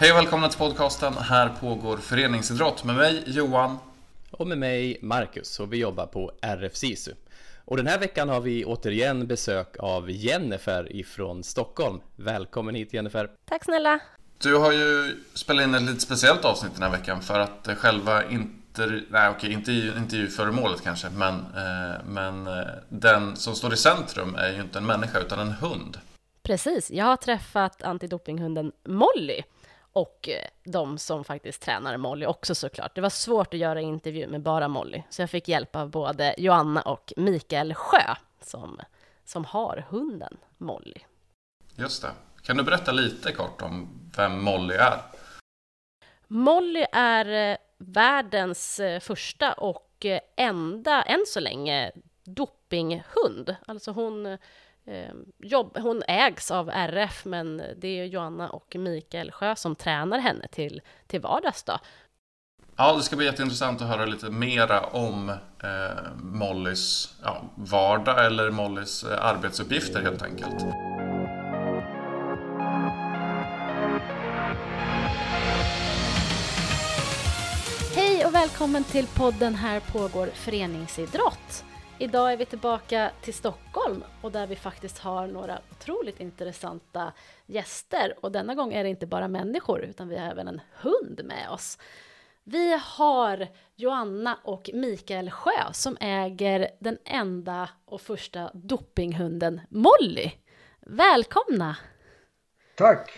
Hej 0.00 0.12
och 0.12 0.18
välkomna 0.18 0.48
till 0.48 0.58
podcasten 0.58 1.12
Här 1.12 1.48
pågår 1.60 1.96
föreningsidrott 1.96 2.84
med 2.84 2.96
mig 2.96 3.22
Johan. 3.26 3.78
Och 4.30 4.46
med 4.46 4.58
mig 4.58 4.98
Marcus 5.02 5.60
och 5.60 5.72
vi 5.72 5.76
jobbar 5.76 6.06
på 6.06 6.32
RF 6.40 6.76
SISU. 6.76 7.14
Och 7.64 7.76
den 7.76 7.86
här 7.86 7.98
veckan 7.98 8.28
har 8.28 8.40
vi 8.40 8.64
återigen 8.64 9.26
besök 9.26 9.76
av 9.78 10.10
Jennifer 10.10 10.96
ifrån 10.96 11.44
Stockholm. 11.44 12.00
Välkommen 12.16 12.74
hit 12.74 12.92
Jennifer! 12.92 13.30
Tack 13.48 13.64
snälla! 13.64 14.00
Du 14.38 14.56
har 14.56 14.72
ju 14.72 15.16
spelat 15.34 15.64
in 15.64 15.74
ett 15.74 15.82
lite 15.82 16.00
speciellt 16.00 16.44
avsnitt 16.44 16.74
den 16.74 16.82
här 16.82 16.98
veckan 16.98 17.22
för 17.22 17.38
att 17.38 17.68
själva 17.78 18.28
intervju, 18.28 19.06
nej 19.10 19.30
okej, 19.30 19.52
inte 19.52 19.72
intervjuföremålet 19.72 20.84
kanske, 20.84 21.10
men, 21.10 21.34
eh, 21.34 22.04
men 22.06 22.46
eh, 22.46 22.66
den 22.88 23.36
som 23.36 23.54
står 23.54 23.74
i 23.74 23.76
centrum 23.76 24.34
är 24.34 24.52
ju 24.52 24.60
inte 24.60 24.78
en 24.78 24.86
människa 24.86 25.18
utan 25.18 25.38
en 25.38 25.52
hund. 25.52 25.98
Precis, 26.42 26.90
jag 26.90 27.04
har 27.04 27.16
träffat 27.16 27.82
antidopinghunden 27.82 28.72
Molly 28.84 29.42
och 29.98 30.28
eh, 30.28 30.44
de 30.64 30.98
som 30.98 31.24
faktiskt 31.24 31.62
tränar 31.62 31.96
Molly 31.96 32.26
också 32.26 32.54
såklart. 32.54 32.94
Det 32.94 33.00
var 33.00 33.10
svårt 33.10 33.54
att 33.54 33.60
göra 33.60 33.80
intervju 33.80 34.26
med 34.26 34.42
bara 34.42 34.68
Molly, 34.68 35.02
så 35.10 35.22
jag 35.22 35.30
fick 35.30 35.48
hjälp 35.48 35.76
av 35.76 35.90
både 35.90 36.34
Joanna 36.38 36.82
och 36.82 37.12
Mikael 37.16 37.74
Sjö 37.74 38.14
som, 38.40 38.80
som 39.24 39.44
har 39.44 39.86
hunden 39.88 40.36
Molly. 40.58 41.00
Just 41.74 42.02
det. 42.02 42.10
Kan 42.42 42.56
du 42.56 42.62
berätta 42.62 42.92
lite 42.92 43.32
kort 43.32 43.62
om 43.62 43.88
vem 44.16 44.44
Molly 44.44 44.74
är? 44.74 45.00
Molly 46.26 46.84
är 46.92 47.50
eh, 47.52 47.56
världens 47.78 48.80
eh, 48.80 49.00
första 49.00 49.52
och 49.52 50.06
enda, 50.36 51.02
än 51.02 51.24
så 51.26 51.40
länge, 51.40 51.92
dopinghund. 52.24 53.56
Alltså 53.66 53.90
hon 53.90 54.38
eh, 54.88 55.14
jobb, 55.38 55.78
hon 55.78 56.02
ägs 56.08 56.50
av 56.50 56.70
RF, 56.70 57.24
men 57.24 57.62
det 57.76 58.00
är 58.00 58.04
Joanna 58.04 58.48
och 58.48 58.76
Mikael 58.76 59.32
Sjö 59.32 59.56
som 59.56 59.76
tränar 59.76 60.18
henne 60.18 60.48
till, 60.48 60.80
till 61.06 61.20
vardags. 61.20 61.62
Då. 61.62 61.78
Ja, 62.76 62.96
det 62.96 63.02
ska 63.02 63.16
bli 63.16 63.26
jätteintressant 63.26 63.82
att 63.82 63.88
höra 63.88 64.06
lite 64.06 64.30
mera 64.30 64.80
om 64.80 65.28
eh, 65.28 66.12
Mollys 66.16 67.14
ja, 67.22 67.42
vardag 67.54 68.26
eller 68.26 68.50
Mollys 68.50 69.04
eh, 69.04 69.24
arbetsuppgifter 69.24 70.02
helt 70.02 70.22
enkelt. 70.22 70.64
Hej 77.94 78.26
och 78.26 78.34
välkommen 78.34 78.84
till 78.84 79.06
podden 79.06 79.54
Här 79.54 79.80
pågår 79.80 80.26
föreningsidrott. 80.34 81.64
Idag 82.00 82.32
är 82.32 82.36
vi 82.36 82.44
tillbaka 82.44 83.10
till 83.22 83.34
Stockholm 83.34 84.04
och 84.22 84.32
där 84.32 84.46
vi 84.46 84.56
faktiskt 84.56 84.98
har 84.98 85.26
några 85.26 85.58
otroligt 85.70 86.20
intressanta 86.20 87.12
gäster. 87.46 88.14
Och 88.20 88.32
denna 88.32 88.54
gång 88.54 88.72
är 88.72 88.84
det 88.84 88.90
inte 88.90 89.06
bara 89.06 89.28
människor 89.28 89.84
utan 89.84 90.08
vi 90.08 90.18
har 90.18 90.30
även 90.30 90.48
en 90.48 90.60
hund 90.72 91.20
med 91.24 91.50
oss. 91.50 91.78
Vi 92.44 92.80
har 92.82 93.46
Joanna 93.76 94.38
och 94.44 94.70
Mikael 94.74 95.30
Sjö 95.30 95.72
som 95.72 95.96
äger 96.00 96.70
den 96.80 96.98
enda 97.04 97.70
och 97.84 98.00
första 98.00 98.50
dopinghunden 98.54 99.60
Molly. 99.68 100.30
Välkomna! 100.80 101.76
Tack! 102.76 103.10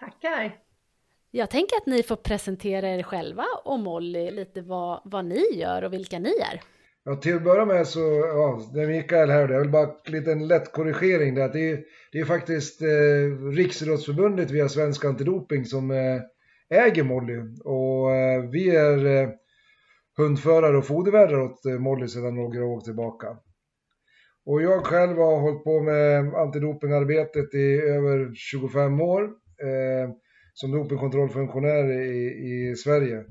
Tackar! 0.00 0.60
Jag 1.30 1.50
tänker 1.50 1.76
att 1.76 1.86
ni 1.86 2.02
får 2.02 2.16
presentera 2.16 2.88
er 2.88 3.02
själva 3.02 3.46
och 3.64 3.78
Molly, 3.78 4.30
lite 4.30 4.60
vad, 4.60 5.00
vad 5.04 5.24
ni 5.24 5.44
gör 5.54 5.82
och 5.82 5.92
vilka 5.92 6.18
ni 6.18 6.38
är. 6.52 6.73
Ja, 7.06 7.16
till 7.16 7.36
att 7.36 7.44
börja 7.44 7.64
med 7.64 7.86
så, 7.86 8.00
ja, 8.28 8.70
det 8.74 8.82
är 8.82 8.86
Mikael 8.86 9.30
här, 9.30 9.48
det 9.48 9.54
är 9.54 9.58
väl 9.58 9.70
bara 9.70 9.88
en 10.04 10.12
liten 10.12 10.46
lätt 10.46 10.72
korrigering 10.72 11.34
där. 11.34 11.48
Det 11.48 11.70
är, 11.70 11.84
det 12.12 12.18
är 12.18 12.24
faktiskt 12.24 12.82
eh, 12.82 13.48
Riksidrottsförbundet 13.52 14.50
via 14.50 14.68
Svensk 14.68 15.04
Antidoping 15.04 15.64
som 15.64 15.90
eh, 15.90 16.20
äger 16.70 17.02
Molly. 17.02 17.36
Och 17.64 18.10
eh, 18.16 18.50
vi 18.50 18.76
är 18.76 19.06
eh, 19.06 19.28
hundförare 20.16 20.76
och 20.76 20.86
fodervärdar 20.86 21.40
åt 21.40 21.66
eh, 21.66 21.78
Molly 21.78 22.08
sedan 22.08 22.34
några 22.34 22.64
år 22.64 22.80
tillbaka. 22.80 23.26
Och 24.46 24.62
jag 24.62 24.86
själv 24.86 25.16
har 25.16 25.40
hållit 25.40 25.64
på 25.64 25.80
med 25.80 26.34
antidopingarbetet 26.34 27.54
i 27.54 27.80
över 27.80 28.34
25 28.34 29.00
år 29.00 29.22
eh, 29.62 30.10
som 30.54 30.70
dopingkontrollfunktionär 30.72 31.92
i, 31.92 32.70
i 32.70 32.76
Sverige. 32.76 33.24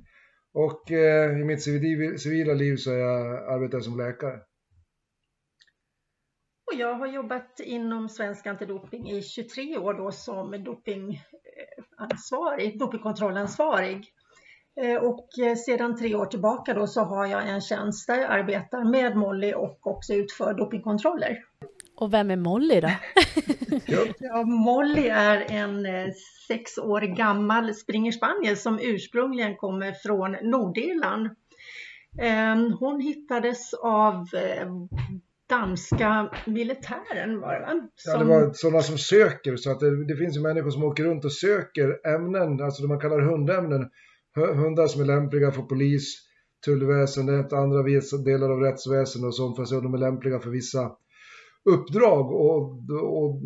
Och 0.54 0.92
eh, 0.92 1.40
i 1.40 1.44
mitt 1.44 1.64
civila 2.22 2.54
liv 2.54 2.76
så 2.76 2.92
jag 2.92 3.54
arbetar 3.54 3.78
jag 3.78 3.84
som 3.84 3.98
läkare. 3.98 4.40
Och 6.72 6.78
jag 6.80 6.94
har 6.94 7.08
jobbat 7.08 7.60
inom 7.60 8.10
Svensk 8.10 8.48
Antidoping 8.48 9.12
i 9.12 9.22
23 9.22 9.78
år 9.78 9.94
då 9.94 10.12
som 10.12 10.64
dopingansvarig, 10.64 12.80
dopingkontrollansvarig. 12.80 14.08
Eh, 14.82 14.96
och 14.96 15.30
eh, 15.40 15.56
sedan 15.56 15.98
tre 15.98 16.16
år 16.16 16.26
tillbaka 16.26 16.74
då 16.74 16.88
så 16.88 17.02
har 17.02 17.26
jag 17.26 17.50
en 17.50 17.62
tjänst 17.62 18.08
där 18.08 18.22
jag 18.22 18.32
arbetar 18.32 18.84
med 18.84 19.18
Molly 19.18 19.54
och 19.54 19.88
också 19.88 20.14
utför 20.14 20.54
dopingkontroller. 20.54 21.44
Och 21.96 22.14
vem 22.14 22.32
är 22.32 22.36
Molly 22.36 22.82
då? 22.82 22.90
ja, 24.20 24.44
Molly 24.44 25.08
är 25.08 25.46
en 25.50 25.86
eh, 25.86 26.14
sex 26.48 26.78
år 26.78 27.02
gammal 27.02 27.74
springerspaniel 27.74 28.58
som 28.58 28.80
ursprungligen 28.82 29.56
kommer 29.56 29.92
från 29.92 30.32
Nordirland. 30.32 31.30
Ehm, 32.22 32.74
hon 32.80 33.02
hittades 33.02 33.74
av 33.74 34.14
eh, 34.34 34.68
danska 35.50 36.30
militären 36.46 37.40
var 37.40 37.54
det 37.54 37.60
va? 37.60 37.88
Som... 37.96 38.12
Ja, 38.12 38.18
det 38.18 38.26
var 38.26 38.54
sådana 38.54 38.82
som 38.82 38.98
söker, 38.98 39.56
så 39.56 39.72
att 39.72 39.80
det, 39.80 40.06
det 40.06 40.16
finns 40.16 40.38
ju 40.38 40.42
människor 40.42 40.70
som 40.70 40.84
åker 40.84 41.04
runt 41.04 41.26
och 41.26 41.34
söker 41.34 42.08
ämnen, 42.16 42.62
alltså 42.62 42.82
det 42.82 42.88
man 42.88 43.00
kallar 43.00 43.20
hundämnen, 43.20 43.90
hundar 44.36 44.88
som 44.88 45.02
är 45.02 45.06
lämpliga 45.06 45.52
för 45.52 45.62
polis, 45.62 46.16
tullväsendet, 46.66 47.54
andra 47.54 47.84
delar 48.26 48.50
av 48.50 48.60
rättsväsendet 48.60 49.28
och 49.28 49.36
sånt, 49.36 49.56
för 49.56 49.64
att 49.64 49.84
de 49.84 49.94
är 49.94 49.98
lämpliga 49.98 50.40
för 50.40 50.50
vissa 50.50 50.92
uppdrag 51.66 52.32
och, 52.32 52.62
och 52.90 53.42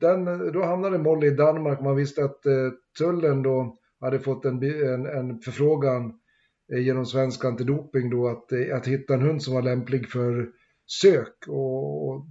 den, 0.00 0.52
då 0.52 0.62
hamnade 0.62 0.98
Molly 0.98 1.26
i 1.26 1.30
Danmark. 1.30 1.80
Man 1.80 1.96
visste 1.96 2.24
att 2.24 2.46
eh, 2.46 2.70
tullen 2.98 3.42
då 3.42 3.76
hade 4.00 4.18
fått 4.18 4.44
en, 4.44 4.62
en, 4.62 5.06
en 5.06 5.38
förfrågan 5.38 6.12
eh, 6.72 6.80
genom 6.80 7.06
Svensk 7.06 7.44
Antidoping 7.44 8.10
då 8.10 8.28
att, 8.28 8.52
eh, 8.52 8.76
att 8.76 8.86
hitta 8.86 9.14
en 9.14 9.22
hund 9.22 9.42
som 9.42 9.54
var 9.54 9.62
lämplig 9.62 10.08
för 10.08 10.48
sök. 11.02 11.34
Och, 11.48 12.08
och 12.08 12.26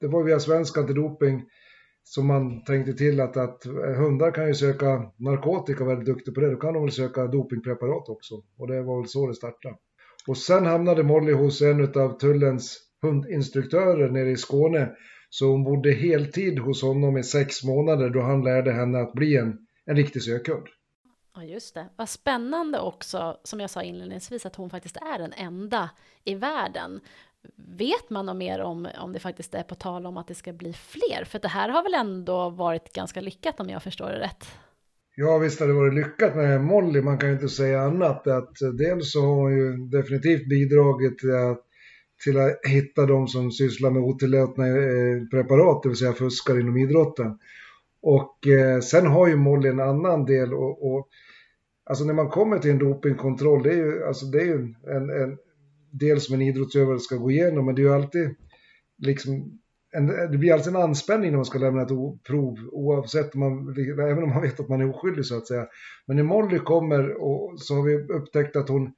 det 0.00 0.06
var 0.06 0.24
via 0.24 0.40
Svensk 0.40 0.78
Antidoping 0.78 1.44
som 2.02 2.26
man 2.26 2.64
tänkte 2.64 2.92
till 2.92 3.20
att, 3.20 3.36
att 3.36 3.66
eh, 3.66 3.72
hundar 3.72 4.30
kan 4.30 4.46
ju 4.46 4.54
söka 4.54 5.12
narkotika 5.16 5.84
väldigt 5.84 6.06
duktiga 6.06 6.34
på 6.34 6.40
det. 6.40 6.50
Då 6.50 6.56
kan 6.56 6.74
de 6.74 6.82
väl 6.82 6.92
söka 6.92 7.26
dopingpreparat 7.26 8.08
också. 8.08 8.34
Och 8.58 8.68
det 8.68 8.82
var 8.82 9.00
väl 9.00 9.08
så 9.08 9.26
det 9.26 9.34
startade. 9.34 9.74
Och 10.28 10.36
sen 10.36 10.66
hamnade 10.66 11.02
Molly 11.02 11.32
hos 11.32 11.62
en 11.62 11.80
av 12.02 12.18
tullens 12.18 12.87
hundinstruktörer 13.02 14.10
nere 14.10 14.30
i 14.30 14.36
Skåne. 14.36 14.90
Så 15.30 15.46
hon 15.46 15.64
bodde 15.64 15.92
heltid 15.92 16.58
hos 16.58 16.82
honom 16.82 17.16
i 17.16 17.22
sex 17.22 17.64
månader 17.64 18.10
då 18.10 18.20
han 18.20 18.44
lärde 18.44 18.72
henne 18.72 18.98
att 18.98 19.12
bli 19.12 19.36
en, 19.36 19.58
en 19.86 19.96
riktig 19.96 20.22
sökhund. 20.22 20.66
Ja, 21.34 21.44
just 21.44 21.74
det. 21.74 21.86
Vad 21.96 22.08
spännande 22.08 22.80
också, 22.80 23.36
som 23.44 23.60
jag 23.60 23.70
sa 23.70 23.82
inledningsvis, 23.82 24.46
att 24.46 24.56
hon 24.56 24.70
faktiskt 24.70 24.96
är 24.96 25.18
den 25.18 25.32
enda 25.32 25.90
i 26.24 26.34
världen. 26.34 27.00
Vet 27.78 28.10
man 28.10 28.26
något 28.26 28.36
mer 28.36 28.60
om, 28.60 28.88
om 28.98 29.12
det 29.12 29.18
faktiskt 29.18 29.54
är 29.54 29.62
på 29.62 29.74
tal 29.74 30.06
om 30.06 30.16
att 30.16 30.28
det 30.28 30.34
ska 30.34 30.52
bli 30.52 30.72
fler? 30.72 31.24
För 31.24 31.38
det 31.38 31.48
här 31.48 31.68
har 31.68 31.82
väl 31.82 31.94
ändå 31.94 32.50
varit 32.50 32.92
ganska 32.92 33.20
lyckat 33.20 33.60
om 33.60 33.68
jag 33.68 33.82
förstår 33.82 34.06
det 34.06 34.20
rätt? 34.20 34.46
Ja, 35.16 35.38
visst 35.38 35.60
har 35.60 35.66
det 35.66 35.72
varit 35.72 35.94
lyckat 35.94 36.36
med 36.36 36.60
Molly. 36.60 37.02
Man 37.02 37.18
kan 37.18 37.28
ju 37.28 37.34
inte 37.34 37.48
säga 37.48 37.80
annat. 37.80 38.26
Att 38.26 38.56
dels 38.78 39.12
så 39.12 39.20
har 39.20 39.34
hon 39.34 39.56
ju 39.56 39.76
definitivt 39.76 40.48
bidragit 40.48 41.18
till 41.18 41.34
att 41.34 41.67
till 42.24 42.38
att 42.38 42.60
hitta 42.68 43.06
de 43.06 43.28
som 43.28 43.50
sysslar 43.50 43.90
med 43.90 44.02
otillåtna 44.02 44.66
eh, 44.66 45.22
preparat, 45.30 45.82
det 45.82 45.88
vill 45.88 45.98
säga 45.98 46.12
fuskar 46.12 46.60
inom 46.60 46.76
idrotten. 46.76 47.38
Och 48.02 48.46
eh, 48.46 48.80
sen 48.80 49.06
har 49.06 49.28
ju 49.28 49.36
Molly 49.36 49.68
en 49.68 49.80
annan 49.80 50.24
del 50.24 50.54
och, 50.54 50.94
och, 50.94 51.08
alltså 51.90 52.04
när 52.04 52.14
man 52.14 52.28
kommer 52.28 52.58
till 52.58 52.70
en 52.70 52.78
dopingkontroll, 52.78 53.62
det 53.62 53.70
är 53.70 53.76
ju, 53.76 54.04
alltså 54.04 54.26
det 54.26 54.40
är 54.40 54.44
ju 54.44 54.74
en, 54.86 55.10
en 55.10 55.38
del 55.90 56.20
som 56.20 56.34
en 56.34 56.42
idrottsövare 56.42 56.98
ska 56.98 57.16
gå 57.16 57.30
igenom, 57.30 57.66
men 57.66 57.74
det 57.74 57.82
är 57.82 57.84
ju 57.84 57.94
alltid 57.94 58.34
liksom 58.98 59.58
en, 59.92 60.06
det 60.06 60.38
blir 60.38 60.52
alltid 60.52 60.74
en 60.74 60.82
anspänning 60.82 61.30
när 61.30 61.38
man 61.38 61.44
ska 61.44 61.58
lämna 61.58 61.82
ett 61.82 62.22
prov 62.26 62.58
oavsett 62.72 63.34
om 63.34 63.40
man, 63.40 63.74
även 64.00 64.22
om 64.22 64.28
man 64.28 64.42
vet 64.42 64.60
att 64.60 64.68
man 64.68 64.80
är 64.80 64.90
oskyldig 64.90 65.24
så 65.24 65.36
att 65.36 65.46
säga. 65.46 65.66
Men 66.06 66.16
när 66.16 66.24
Molly 66.24 66.58
kommer 66.58 67.22
och 67.22 67.60
så 67.60 67.74
har 67.74 67.82
vi 67.82 67.94
upptäckt 67.94 68.56
att 68.56 68.68
hon 68.68 68.92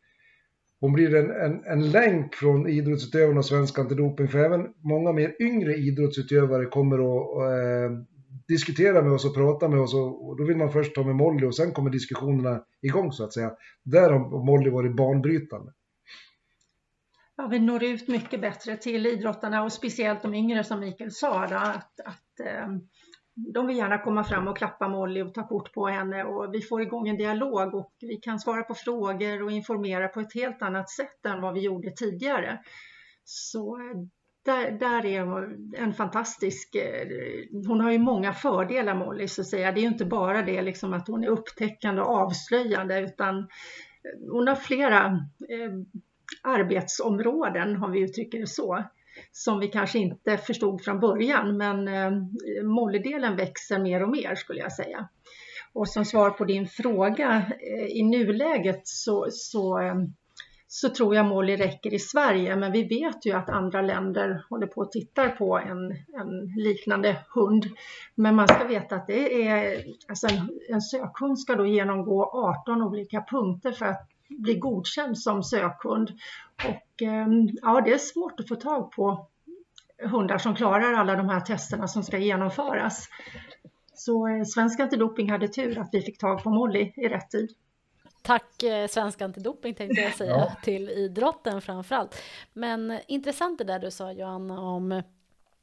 hon 0.81 0.93
blir 0.93 1.15
en, 1.15 1.31
en, 1.31 1.65
en 1.65 1.91
länk 1.91 2.35
från 2.35 2.69
idrottsutövarna 2.69 3.39
och 3.39 3.45
Svensk 3.45 3.79
Antidoping, 3.79 4.29
för 4.29 4.39
även 4.39 4.67
många 4.85 5.13
mer 5.13 5.37
yngre 5.41 5.75
idrottsutövare 5.75 6.67
kommer 6.67 6.97
att 6.97 7.53
eh, 7.53 7.99
diskutera 8.49 9.03
med 9.03 9.13
oss 9.13 9.25
och 9.25 9.35
prata 9.35 9.69
med 9.69 9.81
oss 9.81 9.95
och, 9.95 10.29
och, 10.29 10.37
då 10.37 10.45
vill 10.45 10.57
man 10.57 10.73
först 10.73 10.95
ta 10.95 11.03
med 11.03 11.17
Molly 11.17 11.47
och 11.47 11.57
sen 11.57 11.73
kommer 11.73 11.91
diskussionerna 11.91 12.65
igång 12.83 13.13
så 13.13 13.25
att 13.25 13.33
säga. 13.33 13.53
Där 13.83 14.11
har 14.11 14.45
Molly 14.45 14.71
varit 14.71 14.97
banbrytande. 14.97 15.73
Ja, 17.37 17.47
vi 17.47 17.59
når 17.59 17.85
ut 17.85 18.09
mycket 18.09 18.41
bättre 18.41 18.77
till 18.77 19.07
idrottarna 19.07 19.63
och 19.63 19.73
speciellt 19.73 20.23
de 20.23 20.35
yngre 20.35 20.65
som 20.65 20.81
Mikael 20.81 21.11
sa, 21.11 21.47
då, 21.47 21.57
att, 21.57 22.01
att 22.05 22.41
eh, 22.47 22.69
de 23.55 23.67
vill 23.67 23.77
gärna 23.77 23.99
komma 23.99 24.25
fram 24.25 24.49
och 24.49 24.59
klappa 24.59 24.89
Molly 24.89 25.23
och 25.23 25.35
ta 25.35 25.49
kort 25.49 25.73
på 25.73 25.87
henne 25.87 26.25
och 26.25 26.55
vi 26.55 26.61
får 26.61 26.83
igång 26.83 27.09
en 27.09 27.17
dialog 27.17 27.75
och 27.75 27.93
vi 28.01 28.17
kan 28.17 28.41
svara 28.41 28.63
på 28.63 28.75
frågor 28.75 29.43
och 29.43 29.51
informera 29.51 30.09
på 30.09 30.21
ett 30.21 30.35
helt 30.35 30.63
annat 30.63 30.91
sätt 30.91 31.27
än 31.27 31.41
vad 31.41 31.55
vi 31.55 31.61
gjorde 31.61 31.91
tidigare. 31.91 32.61
Så 33.25 33.77
eh, 33.77 34.01
där, 34.45 34.71
där 34.71 35.07
är 35.07 35.49
en 35.77 35.95
fantastisk, 35.95 36.75
eh, 36.75 37.09
hon 37.67 37.81
har 37.81 37.91
ju 37.91 37.99
många 37.99 38.33
fördelar 38.33 38.95
Molly 38.95 39.29
så 39.29 39.41
att 39.41 39.47
säga. 39.47 39.73
Det 39.73 39.81
är 39.81 39.83
ju 39.83 39.89
inte 39.89 40.05
bara 40.05 40.43
det 40.43 40.63
liksom 40.63 40.93
att 40.93 41.09
hon 41.09 41.25
är 41.25 41.29
upptäckande 41.29 42.03
och 42.03 42.09
avslöjande 42.09 43.01
utan 43.01 43.39
eh, 43.39 44.31
hon 44.33 44.49
har 44.49 44.57
flera 44.57 45.07
eh, 45.49 45.73
arbetsområden 46.43 47.85
om 47.85 47.93
vi 47.93 48.01
uttrycker 48.01 48.39
det 48.39 48.47
så 48.47 48.85
som 49.33 49.61
vi 49.61 49.69
kanske 49.69 49.99
inte 49.99 50.39
förstod 50.39 50.85
från 50.85 51.01
början 51.01 51.57
men 51.57 51.89
eh, 51.89 52.11
Molly-delen 52.63 53.37
växer 53.37 53.79
mer 53.79 54.03
och 54.03 54.09
mer 54.09 54.35
skulle 54.35 54.61
jag 54.61 54.73
säga. 54.73 55.09
Och 55.73 55.89
som 55.89 56.05
svar 56.05 56.31
på 56.31 56.45
din 56.45 56.69
fråga, 56.69 57.47
eh, 57.61 57.87
i 57.87 58.03
nuläget 58.03 58.81
så, 58.85 59.27
så 59.31 59.81
eh, 59.81 59.95
så 60.73 60.89
tror 60.89 61.15
jag 61.15 61.27
Molly 61.27 61.57
räcker 61.57 61.95
i 61.95 61.99
Sverige, 61.99 62.57
men 62.57 62.73
vi 62.73 62.85
vet 62.85 63.27
ju 63.27 63.33
att 63.33 63.49
andra 63.49 63.83
länder 63.83 64.45
håller 64.51 64.67
på 64.67 64.81
och 64.81 64.93
tittar 64.93 65.29
på 65.29 65.59
en, 65.59 65.91
en 66.21 66.55
liknande 66.57 67.17
hund. 67.35 67.67
Men 68.15 68.35
man 68.35 68.49
ska 68.49 68.65
veta 68.65 68.97
att 68.97 69.07
det 69.07 69.49
är, 69.49 69.85
alltså 70.09 70.27
en, 70.27 70.51
en 70.69 70.81
sökhund 70.81 71.39
ska 71.39 71.55
då 71.55 71.67
genomgå 71.67 72.31
18 72.65 72.83
olika 72.83 73.25
punkter 73.31 73.73
för 73.73 73.87
att 73.87 74.09
bli 74.29 74.55
godkänd 74.55 75.19
som 75.19 75.43
sökhund. 75.43 76.11
Och 76.69 76.90
ja, 77.63 77.81
det 77.81 77.93
är 77.93 77.99
svårt 77.99 78.41
att 78.41 78.49
få 78.49 78.55
tag 78.55 78.93
på 78.93 79.27
hundar 80.03 80.39
som 80.39 80.55
klarar 80.55 80.93
alla 80.93 81.17
de 81.17 81.29
här 81.29 81.41
testerna 81.41 81.89
som 81.89 82.03
ska 82.03 82.19
genomföras. 82.19 83.09
Så 83.95 84.29
eh, 84.29 84.45
Svensk 84.45 84.81
Antidoping 84.81 85.31
hade 85.31 85.49
tur 85.49 85.79
att 85.79 85.89
vi 85.93 86.03
fick 86.03 86.19
tag 86.19 86.43
på 86.43 86.51
Molly 86.51 86.93
i 86.97 87.09
rätt 87.09 87.31
tid. 87.31 87.51
Tack 88.23 88.63
eh, 88.63 88.87
Svensk 88.89 89.23
Antidoping 89.23 89.75
tänkte 89.75 90.01
jag 90.01 90.15
säga 90.15 90.31
ja. 90.31 90.53
till 90.63 90.89
idrotten 90.89 91.61
framförallt. 91.61 92.23
Men 92.53 92.99
intressant 93.07 93.59
det 93.59 93.65
där 93.65 93.79
du 93.79 93.91
sa 93.91 94.13
Johanna 94.13 94.61
om 94.61 95.03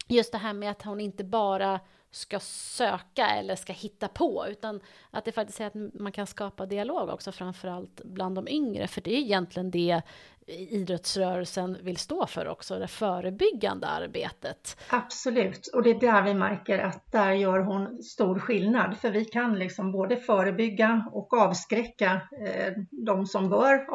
just 0.08 0.32
det 0.32 0.38
här 0.38 0.54
med 0.54 0.72
att 0.72 0.82
hon 0.82 1.00
inte 1.00 1.24
bara 1.24 1.80
ska 2.12 2.40
söka 2.40 3.28
eller 3.28 3.56
ska 3.56 3.74
hitta 3.74 4.08
på, 4.08 4.46
utan 4.50 4.80
att 5.12 5.26
det 5.26 5.32
faktiskt 5.32 5.62
är 5.62 5.68
att 5.68 5.94
man 5.94 6.12
kan 6.12 6.28
skapa 6.28 6.66
dialog 6.66 7.10
också, 7.10 7.32
framförallt 7.32 8.02
bland 8.04 8.36
de 8.36 8.48
yngre, 8.48 8.88
för 8.88 9.02
det 9.02 9.14
är 9.14 9.20
egentligen 9.20 9.72
det 9.72 10.02
idrottsrörelsen 10.48 11.78
vill 11.82 11.98
stå 11.98 12.28
för 12.28 12.48
också, 12.48 12.80
det 12.80 12.88
förebyggande 12.88 13.88
arbetet. 13.88 14.78
Absolut, 14.90 15.68
och 15.74 15.84
det 15.84 15.90
är 15.90 16.00
där 16.00 16.22
vi 16.22 16.34
märker 16.34 16.80
att 16.80 17.12
där 17.12 17.32
gör 17.32 17.60
hon 17.60 18.04
stor 18.04 18.40
skillnad, 18.40 18.98
för 18.98 19.12
vi 19.12 19.26
kan 19.26 19.60
liksom 19.60 19.92
både 19.92 20.18
förebygga 20.18 21.06
och 21.12 21.34
avskräcka 21.34 22.22
eh, 22.46 22.74
de 22.92 23.26
som 23.26 23.50
bör 23.50 23.86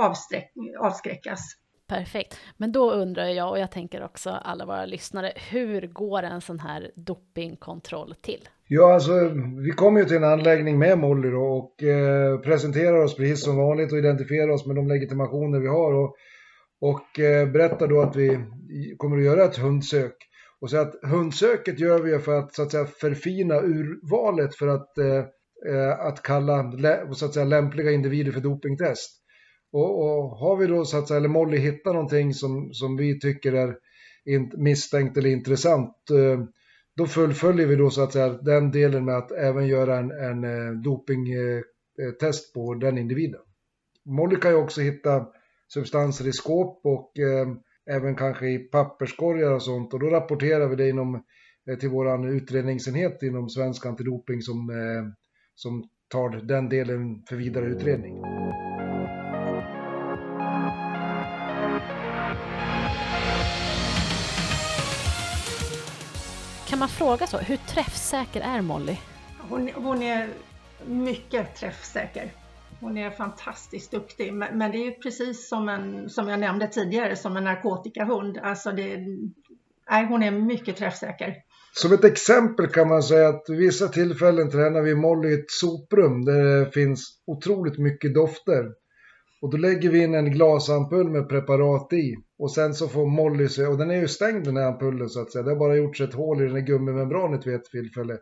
avskräckas. 0.78 1.61
Perfekt. 1.92 2.36
Men 2.56 2.72
då 2.72 2.92
undrar 2.92 3.26
jag, 3.26 3.50
och 3.50 3.58
jag 3.58 3.70
tänker 3.70 4.04
också 4.04 4.30
alla 4.30 4.66
våra 4.66 4.86
lyssnare, 4.86 5.32
hur 5.50 5.86
går 5.86 6.22
en 6.22 6.40
sån 6.40 6.60
här 6.60 6.90
dopingkontroll 6.94 8.14
till? 8.20 8.48
Ja, 8.68 8.94
alltså 8.94 9.12
vi 9.64 9.70
kommer 9.70 10.00
ju 10.00 10.06
till 10.06 10.16
en 10.16 10.24
anläggning 10.24 10.78
med 10.78 10.98
Molly 10.98 11.30
då 11.30 11.42
och 11.42 11.82
eh, 11.82 12.38
presenterar 12.38 13.04
oss 13.04 13.16
precis 13.16 13.44
som 13.44 13.56
vanligt 13.56 13.92
och 13.92 13.98
identifierar 13.98 14.48
oss 14.48 14.66
med 14.66 14.76
de 14.76 14.88
legitimationer 14.88 15.60
vi 15.60 15.68
har 15.68 15.92
och, 15.92 16.16
och 16.80 17.20
eh, 17.20 17.48
berättar 17.48 17.88
då 17.88 18.00
att 18.00 18.16
vi 18.16 18.38
kommer 18.96 19.18
att 19.18 19.24
göra 19.24 19.44
ett 19.44 19.56
hundsök. 19.56 20.16
Och 20.60 20.70
så 20.70 20.76
att 20.76 20.94
hundsöket 21.02 21.80
gör 21.80 21.98
vi 21.98 22.18
för 22.18 22.38
att 22.38 22.54
så 22.54 22.62
att 22.62 22.70
säga 22.70 22.86
förfina 22.86 23.54
urvalet 23.60 24.54
för 24.54 24.68
att, 24.68 24.98
eh, 24.98 25.24
eh 25.74 26.00
att 26.00 26.22
kalla 26.22 26.72
så 27.12 27.26
att 27.26 27.34
säga, 27.34 27.44
lämpliga 27.44 27.90
individer 27.90 28.32
för 28.32 28.40
dopingtest. 28.40 29.21
Och, 29.72 30.02
och, 30.02 30.30
har 30.30 30.56
vi 30.56 30.66
då 30.66 30.84
så 30.84 30.98
att 30.98 31.08
säga, 31.08 31.18
eller 31.18 31.28
Molly 31.28 31.58
hittar 31.58 31.92
någonting 31.92 32.34
som, 32.34 32.74
som 32.74 32.96
vi 32.96 33.20
tycker 33.20 33.52
är 33.52 33.76
misstänkt 34.56 35.16
eller 35.16 35.30
intressant, 35.30 36.10
eh, 36.10 36.44
då 36.96 37.06
fullföljer 37.06 37.66
vi 37.66 37.76
då 37.76 37.90
så 37.90 38.02
att 38.02 38.12
säga 38.12 38.28
den 38.28 38.70
delen 38.70 39.04
med 39.04 39.16
att 39.16 39.32
även 39.32 39.66
göra 39.66 39.98
en, 39.98 40.10
en 40.10 40.44
eh, 40.44 40.72
dopingtest 40.72 42.54
på 42.54 42.74
den 42.74 42.98
individen. 42.98 43.40
Molly 44.04 44.36
kan 44.36 44.50
ju 44.50 44.56
också 44.56 44.80
hitta 44.80 45.26
substanser 45.68 46.28
i 46.28 46.32
skåp 46.32 46.80
och 46.84 47.18
eh, 47.18 47.48
även 47.96 48.14
kanske 48.14 48.46
i 48.46 48.58
papperskorgar 48.58 49.52
och 49.52 49.62
sånt 49.62 49.94
och 49.94 50.00
då 50.00 50.06
rapporterar 50.06 50.68
vi 50.68 50.76
det 50.76 50.88
inom, 50.88 51.14
eh, 51.68 51.78
till 51.78 51.88
vår 51.88 52.30
utredningsenhet 52.30 53.22
inom 53.22 53.48
Svensk 53.48 53.86
Antidoping 53.86 54.42
som, 54.42 54.72
som 55.54 55.88
tar 56.08 56.28
den 56.28 56.68
delen 56.68 57.22
för 57.28 57.36
vidare 57.36 57.66
utredning. 57.66 58.22
Man 66.82 66.88
fråga 66.88 67.26
så? 67.26 67.38
Hur 67.38 67.56
träffsäker 67.56 68.40
är 68.40 68.62
Molly? 68.62 68.96
Hon, 69.38 69.70
hon 69.74 70.02
är 70.02 70.28
mycket 70.86 71.56
träffsäker. 71.56 72.32
Hon 72.80 72.98
är 72.98 73.10
fantastiskt 73.10 73.90
duktig, 73.90 74.32
men, 74.32 74.58
men, 74.58 74.70
det 74.70 74.78
är 74.78 74.84
ju 74.84 74.90
precis 74.90 75.48
som, 75.48 75.68
en, 75.68 76.10
som 76.10 76.28
jag 76.28 76.40
nämnde 76.40 76.66
tidigare, 76.68 77.16
som 77.16 77.36
en 77.36 77.44
narkotikahund. 77.44 78.38
Alltså 78.38 78.72
det, 78.72 78.98
nej, 79.90 80.06
hon 80.06 80.22
är 80.22 80.30
mycket 80.30 80.76
träffsäker. 80.76 81.34
Som 81.72 81.92
ett 81.92 82.04
exempel 82.04 82.66
kan 82.66 82.88
man 82.88 83.02
säga 83.02 83.28
att 83.28 83.44
vid 83.48 83.58
vissa 83.58 83.88
tillfällen 83.88 84.50
tränar 84.50 84.82
vi 84.82 84.94
Molly 84.94 85.28
i 85.28 85.34
ett 85.34 85.50
soprum 85.50 86.24
där 86.24 86.64
det 86.64 86.70
finns 86.70 87.18
otroligt 87.26 87.78
mycket 87.78 88.14
dofter. 88.14 88.64
Och 89.42 89.50
då 89.50 89.56
lägger 89.56 89.90
vi 89.90 90.02
in 90.02 90.14
en 90.14 90.30
glasampull 90.30 91.10
med 91.10 91.28
preparat 91.28 91.92
i. 91.92 92.16
Och 92.38 92.50
sen 92.50 92.74
så 92.74 92.88
får 92.88 93.06
Molly 93.06 93.48
se, 93.48 93.66
och 93.66 93.78
den 93.78 93.90
är 93.90 94.00
ju 94.00 94.08
stängd 94.08 94.44
den 94.44 94.56
här 94.56 94.66
ampullen 94.66 95.08
så 95.08 95.20
att 95.20 95.32
säga. 95.32 95.42
Det 95.42 95.50
har 95.50 95.58
bara 95.58 95.76
gjorts 95.76 96.00
ett 96.00 96.14
hål 96.14 96.40
i 96.42 96.44
den 96.44 96.54
här 96.54 96.60
gummimembranet 96.60 97.46
vid 97.46 97.54
ett 97.54 97.64
tillfälle. 97.64 98.18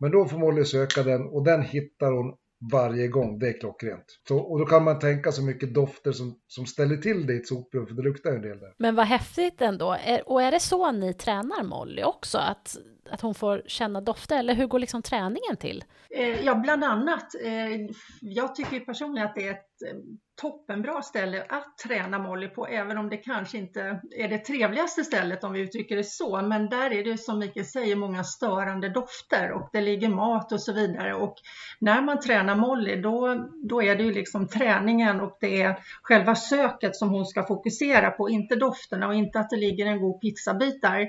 Men 0.00 0.10
då 0.10 0.24
får 0.24 0.38
Molly 0.38 0.64
söka 0.64 1.02
den 1.02 1.22
och 1.22 1.44
den 1.44 1.62
hittar 1.62 2.12
hon 2.12 2.34
varje 2.72 3.08
gång. 3.08 3.38
Det 3.38 3.48
är 3.48 3.60
klockrent. 3.60 4.04
Så, 4.28 4.38
och 4.38 4.58
då 4.58 4.66
kan 4.66 4.84
man 4.84 4.98
tänka 4.98 5.32
så 5.32 5.42
mycket 5.42 5.74
dofter 5.74 6.12
som, 6.12 6.38
som 6.46 6.66
ställer 6.66 6.96
till 6.96 7.26
det 7.26 7.32
i 7.32 7.36
ett 7.36 7.46
soprum, 7.46 7.86
för 7.86 7.94
det 7.94 8.02
luktar 8.02 8.30
en 8.30 8.42
del 8.42 8.58
där. 8.58 8.74
Men 8.78 8.94
vad 8.94 9.06
häftigt 9.06 9.62
ändå. 9.62 9.96
Är, 10.04 10.28
och 10.28 10.42
är 10.42 10.50
det 10.50 10.60
så 10.60 10.92
ni 10.92 11.14
tränar 11.14 11.62
Molly 11.62 12.02
också? 12.02 12.38
Att, 12.38 12.76
att 13.10 13.20
hon 13.20 13.34
får 13.34 13.62
känna 13.66 14.00
dofter, 14.00 14.38
eller 14.38 14.54
hur 14.54 14.66
går 14.66 14.78
liksom 14.78 15.02
träningen 15.02 15.56
till? 15.60 15.84
Eh, 16.10 16.44
ja, 16.44 16.54
bland 16.54 16.84
annat. 16.84 17.34
Eh, 17.44 17.94
jag 18.20 18.54
tycker 18.54 18.80
personligen 18.80 19.28
att 19.28 19.34
det 19.34 19.48
är 19.48 19.50
ett 19.50 19.71
Eh, 19.82 19.96
toppenbra 20.40 21.02
ställe 21.02 21.46
att 21.48 21.78
träna 21.78 22.18
Molly 22.18 22.48
på, 22.48 22.66
även 22.66 22.98
om 22.98 23.08
det 23.08 23.16
kanske 23.16 23.58
inte 23.58 24.00
är 24.16 24.28
det 24.28 24.38
trevligaste 24.38 25.04
stället 25.04 25.44
om 25.44 25.52
vi 25.52 25.60
uttrycker 25.60 25.96
det 25.96 26.04
så. 26.04 26.42
Men 26.42 26.68
där 26.68 26.92
är 26.92 27.04
det 27.04 27.18
som 27.18 27.38
Mikael 27.38 27.66
säger 27.66 27.96
många 27.96 28.24
störande 28.24 28.88
dofter 28.88 29.52
och 29.52 29.68
det 29.72 29.80
ligger 29.80 30.08
mat 30.08 30.52
och 30.52 30.62
så 30.62 30.72
vidare. 30.72 31.14
Och 31.14 31.34
när 31.80 32.02
man 32.02 32.20
tränar 32.20 32.56
Molly 32.56 32.96
då, 32.96 33.48
då 33.68 33.82
är 33.82 33.96
det 33.96 34.02
ju 34.02 34.12
liksom 34.12 34.48
träningen 34.48 35.20
och 35.20 35.38
det 35.40 35.62
är 35.62 35.78
själva 36.02 36.34
söket 36.34 36.96
som 36.96 37.08
hon 37.08 37.26
ska 37.26 37.46
fokusera 37.46 38.10
på, 38.10 38.30
inte 38.30 38.56
dofterna 38.56 39.08
och 39.08 39.14
inte 39.14 39.40
att 39.40 39.50
det 39.50 39.56
ligger 39.56 39.86
en 39.86 40.00
god 40.00 40.20
pizzabit 40.20 40.82
där. 40.82 41.00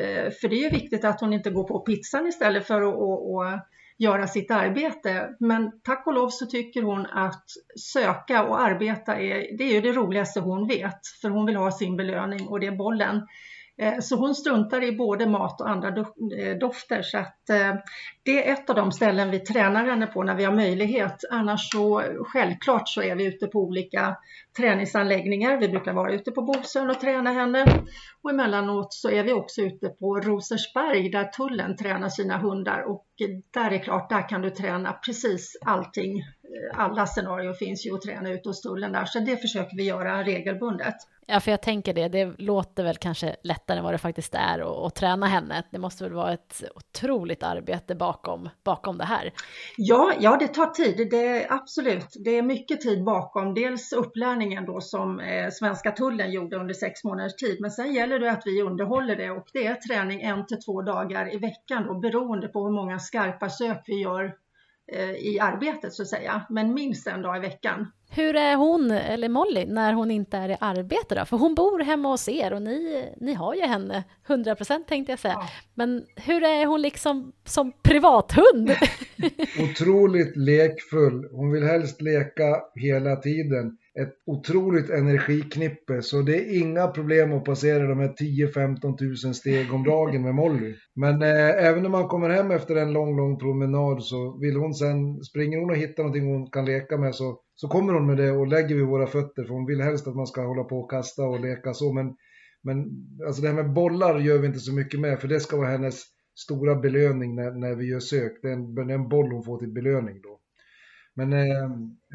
Eh, 0.00 0.30
för 0.40 0.48
det 0.48 0.56
är 0.56 0.70
ju 0.70 0.70
viktigt 0.70 1.04
att 1.04 1.20
hon 1.20 1.32
inte 1.32 1.50
går 1.50 1.64
på 1.64 1.80
pizzan 1.80 2.26
istället 2.26 2.66
för 2.66 2.82
att 2.82 3.68
göra 3.98 4.26
sitt 4.26 4.50
arbete. 4.50 5.36
Men 5.40 5.80
tack 5.82 6.06
och 6.06 6.14
lov 6.14 6.28
så 6.28 6.46
tycker 6.46 6.82
hon 6.82 7.06
att 7.06 7.44
söka 7.92 8.44
och 8.44 8.60
arbeta 8.60 9.16
är, 9.16 9.58
det 9.58 9.76
är 9.76 9.82
det 9.82 9.92
roligaste 9.92 10.40
hon 10.40 10.68
vet, 10.68 11.00
för 11.22 11.28
hon 11.28 11.46
vill 11.46 11.56
ha 11.56 11.70
sin 11.70 11.96
belöning 11.96 12.46
och 12.46 12.60
det 12.60 12.66
är 12.66 12.76
bollen. 12.76 13.22
Eh, 13.78 14.00
så 14.00 14.16
hon 14.16 14.34
struntar 14.34 14.84
i 14.84 14.92
både 14.92 15.26
mat 15.26 15.60
och 15.60 15.70
andra 15.70 15.88
eh, 15.88 16.58
dofter. 16.60 17.02
Så 17.02 17.18
att 17.18 17.50
eh, 17.50 17.74
det 18.22 18.48
är 18.48 18.52
ett 18.52 18.70
av 18.70 18.76
de 18.76 18.92
ställen 18.92 19.30
vi 19.30 19.40
tränar 19.40 19.84
henne 19.84 20.06
på 20.06 20.22
när 20.22 20.34
vi 20.34 20.44
har 20.44 20.52
möjlighet. 20.52 21.24
Annars 21.30 21.70
så 21.70 22.02
självklart 22.26 22.88
så 22.88 23.02
är 23.02 23.14
vi 23.14 23.24
ute 23.24 23.46
på 23.46 23.58
olika 23.58 24.16
träningsanläggningar. 24.56 25.56
Vi 25.56 25.68
brukar 25.68 25.92
vara 25.92 26.12
ute 26.12 26.30
på 26.30 26.42
Bosön 26.42 26.90
och 26.90 27.00
träna 27.00 27.30
henne. 27.30 27.64
Och 28.22 28.30
emellanåt 28.30 28.92
så 28.92 29.10
är 29.10 29.22
vi 29.22 29.32
också 29.32 29.60
ute 29.60 29.88
på 29.88 30.20
Rosersberg 30.20 31.10
där 31.10 31.24
tullen 31.24 31.76
tränar 31.76 32.08
sina 32.08 32.38
hundar. 32.38 32.82
Och 32.82 33.06
där 33.50 33.70
är 33.70 33.78
klart, 33.78 34.08
där 34.08 34.28
kan 34.28 34.42
du 34.42 34.50
träna 34.50 34.92
precis 34.92 35.56
allting. 35.64 36.22
Alla 36.74 37.06
scenarier 37.06 37.52
finns 37.52 37.86
ju 37.86 37.94
att 37.94 38.02
träna 38.02 38.30
ute 38.30 38.48
hos 38.48 38.60
tullen 38.60 38.92
där. 38.92 39.04
Så 39.04 39.20
det 39.20 39.36
försöker 39.36 39.76
vi 39.76 39.84
göra 39.84 40.24
regelbundet. 40.24 40.96
Ja, 41.26 41.40
för 41.40 41.50
jag 41.50 41.62
tänker 41.62 41.94
det, 41.94 42.08
det 42.08 42.34
låter 42.38 42.84
väl 42.84 42.96
kanske 42.96 43.36
lättare 43.42 43.78
än 43.78 43.84
vad 43.84 43.94
det 43.94 43.98
faktiskt 43.98 44.34
är 44.34 44.86
att, 44.86 44.94
träna 44.94 45.26
henne. 45.26 45.62
Det 45.70 45.78
måste 45.78 46.04
väl 46.04 46.12
vara 46.12 46.32
ett 46.32 46.64
otroligt 46.74 47.42
arbete 47.42 47.94
bakom, 47.94 48.48
bakom 48.64 48.98
det 48.98 49.04
här? 49.04 49.32
Ja, 49.76 50.12
ja, 50.20 50.36
det 50.36 50.48
tar 50.48 50.66
tid, 50.66 51.08
det 51.10 51.26
är 51.26 51.52
absolut. 51.52 52.16
Det 52.24 52.30
är 52.30 52.42
mycket 52.42 52.80
tid 52.80 53.04
bakom. 53.04 53.54
Dels 53.54 53.92
upplärningen 53.92 54.66
då 54.66 54.80
som 54.80 55.20
eh, 55.20 55.50
svenska 55.50 55.90
tullen 55.90 56.32
gjorde 56.32 56.56
under 56.56 56.74
sex 56.74 57.04
månaders 57.04 57.34
tid, 57.34 57.60
men 57.60 57.70
sen 57.70 57.92
gäller 57.92 58.18
det 58.18 58.30
att 58.30 58.42
vi 58.44 58.62
underhåller 58.62 59.16
det 59.16 59.30
och 59.30 59.46
det 59.52 59.66
är 59.66 59.74
träning 59.74 60.20
en 60.20 60.46
till 60.46 60.62
två 60.62 60.82
dagar 60.82 61.34
i 61.34 61.38
veckan 61.38 61.86
då, 61.86 61.94
beroende 61.94 62.48
på 62.48 62.64
hur 62.64 62.74
många 62.74 62.98
skarpa 63.04 63.50
sök 63.50 63.82
vi 63.86 64.02
gör 64.02 64.34
eh, 64.92 65.10
i 65.10 65.38
arbetet 65.40 65.92
så 65.92 66.02
att 66.02 66.08
säga, 66.08 66.46
men 66.50 66.74
minst 66.74 67.06
en 67.06 67.22
dag 67.22 67.36
i 67.36 67.40
veckan. 67.40 67.86
Hur 68.10 68.36
är 68.36 68.56
hon, 68.56 68.90
eller 68.90 69.28
Molly, 69.28 69.66
när 69.66 69.92
hon 69.92 70.10
inte 70.10 70.36
är 70.36 70.48
i 70.48 70.56
arbete 70.60 71.14
då? 71.14 71.24
För 71.24 71.36
hon 71.36 71.54
bor 71.54 71.80
hemma 71.80 72.08
hos 72.08 72.28
er 72.28 72.52
och 72.52 72.62
ni, 72.62 73.08
ni 73.20 73.34
har 73.34 73.54
ju 73.54 73.62
henne 73.62 74.04
100 74.26 74.54
procent 74.54 74.88
tänkte 74.88 75.12
jag 75.12 75.18
säga. 75.18 75.34
Ja. 75.34 75.48
Men 75.74 76.04
hur 76.16 76.42
är 76.42 76.66
hon 76.66 76.82
liksom 76.82 77.32
som 77.44 77.72
privathund? 77.82 78.70
Otroligt 79.70 80.36
lekfull. 80.36 81.28
Hon 81.32 81.52
vill 81.52 81.64
helst 81.64 82.02
leka 82.02 82.60
hela 82.74 83.16
tiden 83.16 83.78
ett 84.00 84.14
otroligt 84.26 84.90
energiknippe 84.90 86.02
så 86.02 86.22
det 86.22 86.36
är 86.36 86.60
inga 86.60 86.86
problem 86.86 87.32
att 87.32 87.44
passera 87.44 87.88
de 87.88 87.98
här 87.98 88.08
10-15 88.08 88.98
tusen 88.98 89.34
steg 89.34 89.72
om 89.72 89.84
dagen 89.84 90.22
med 90.22 90.34
Molly. 90.34 90.74
Men 90.94 91.22
eh, 91.22 91.64
även 91.64 91.82
när 91.82 91.90
man 91.90 92.08
kommer 92.08 92.30
hem 92.30 92.50
efter 92.50 92.76
en 92.76 92.92
lång, 92.92 93.16
lång 93.16 93.38
promenad 93.38 94.02
så 94.02 94.38
vill 94.38 94.56
hon 94.56 94.74
sen, 94.74 95.24
springer 95.24 95.58
hon 95.58 95.70
och 95.70 95.76
hittar 95.76 96.02
någonting 96.02 96.26
hon 96.26 96.50
kan 96.50 96.64
leka 96.64 96.96
med 96.98 97.14
så, 97.14 97.40
så 97.54 97.68
kommer 97.68 97.92
hon 97.92 98.06
med 98.06 98.16
det 98.16 98.30
och 98.30 98.46
lägger 98.46 98.74
vid 98.74 98.86
våra 98.86 99.06
fötter 99.06 99.44
för 99.44 99.54
hon 99.54 99.66
vill 99.66 99.80
helst 99.80 100.06
att 100.06 100.16
man 100.16 100.26
ska 100.26 100.42
hålla 100.46 100.64
på 100.64 100.78
och 100.78 100.90
kasta 100.90 101.22
och 101.22 101.40
leka 101.40 101.74
så. 101.74 101.92
Men, 101.92 102.06
men 102.62 102.86
alltså 103.26 103.42
det 103.42 103.48
här 103.48 103.54
med 103.54 103.72
bollar 103.72 104.18
gör 104.18 104.38
vi 104.38 104.46
inte 104.46 104.58
så 104.58 104.74
mycket 104.74 105.00
med 105.00 105.20
för 105.20 105.28
det 105.28 105.40
ska 105.40 105.56
vara 105.56 105.68
hennes 105.68 106.02
stora 106.38 106.74
belöning 106.74 107.34
när, 107.34 107.50
när 107.50 107.74
vi 107.74 107.84
gör 107.90 108.00
sök. 108.00 108.32
Det 108.42 108.48
är 108.48 108.52
en, 108.52 108.90
en 108.90 109.08
boll 109.08 109.32
hon 109.32 109.44
får 109.44 109.58
till 109.58 109.72
belöning 109.72 110.20
då. 110.22 110.33
Men 111.14 111.32
eh, 111.32 111.64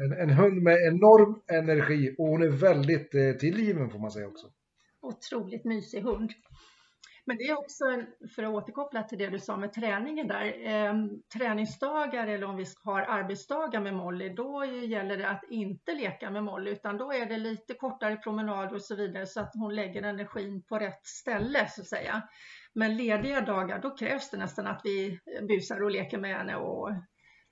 en, 0.04 0.12
en, 0.20 0.30
hund 0.30 0.62
med 0.62 0.76
enorm 0.86 1.42
energi 1.52 2.14
och 2.18 2.28
hon 2.28 2.42
är 2.42 2.48
väldigt 2.48 3.14
eh, 3.14 3.32
tillgiven 3.40 3.90
får 3.90 3.98
man 3.98 4.10
säga 4.10 4.28
också. 4.28 4.46
Otroligt 5.02 5.64
mysig 5.64 6.02
hund. 6.02 6.30
Men 7.24 7.36
det 7.36 7.44
är 7.44 7.58
också, 7.58 7.84
för 8.34 8.42
att 8.42 8.50
återkoppla 8.54 9.02
till 9.02 9.18
det 9.18 9.30
du 9.30 9.38
sa 9.38 9.56
med 9.56 9.72
träningen 9.72 10.28
där, 10.28 10.44
eh, 10.44 10.94
träningsdagar 11.38 12.26
eller 12.26 12.46
om 12.46 12.56
vi 12.56 12.64
har 12.84 13.00
arbetsdagar 13.00 13.80
med 13.80 13.94
Molly, 13.94 14.28
då 14.28 14.64
gäller 14.64 15.16
det 15.16 15.28
att 15.28 15.44
inte 15.50 15.94
leka 15.94 16.30
med 16.30 16.44
Molly, 16.44 16.70
utan 16.70 16.96
då 16.96 17.12
är 17.12 17.26
det 17.26 17.38
lite 17.38 17.74
kortare 17.74 18.16
promenader 18.16 18.74
och 18.74 18.82
så 18.82 18.96
vidare 18.96 19.26
så 19.26 19.40
att 19.40 19.50
hon 19.54 19.74
lägger 19.74 20.02
energin 20.02 20.62
på 20.62 20.78
rätt 20.78 21.06
ställe 21.06 21.68
så 21.68 21.80
att 21.80 21.88
säga. 21.88 22.22
Men 22.74 22.96
lediga 22.96 23.40
dagar, 23.40 23.78
då 23.82 23.96
krävs 23.96 24.30
det 24.30 24.38
nästan 24.38 24.66
att 24.66 24.80
vi 24.84 25.18
busar 25.48 25.82
och 25.82 25.90
leker 25.90 26.18
med 26.18 26.36
henne 26.36 26.56
och 26.56 26.90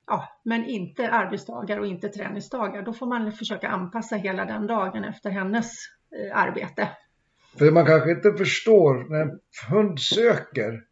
ja, 0.08 0.28
men 0.44 0.64
inte 0.64 1.10
arbetsdagar 1.10 1.78
och 1.78 1.86
inte 1.86 2.08
träningsdagar. 2.08 2.82
Då 2.82 2.92
får 2.92 3.06
man 3.06 3.32
försöka 3.32 3.68
anpassa 3.68 4.16
hela 4.16 4.44
den 4.44 4.66
dagen 4.66 5.04
efter 5.04 5.30
hennes 5.30 5.72
eh, 6.16 6.38
arbete. 6.38 6.88
För 7.58 7.70
man 7.70 7.86
kanske 7.86 8.10
inte 8.10 8.32
förstår, 8.32 9.10
när 9.10 9.22
en 9.22 9.40
hund 9.70 10.00
söker 10.00 10.82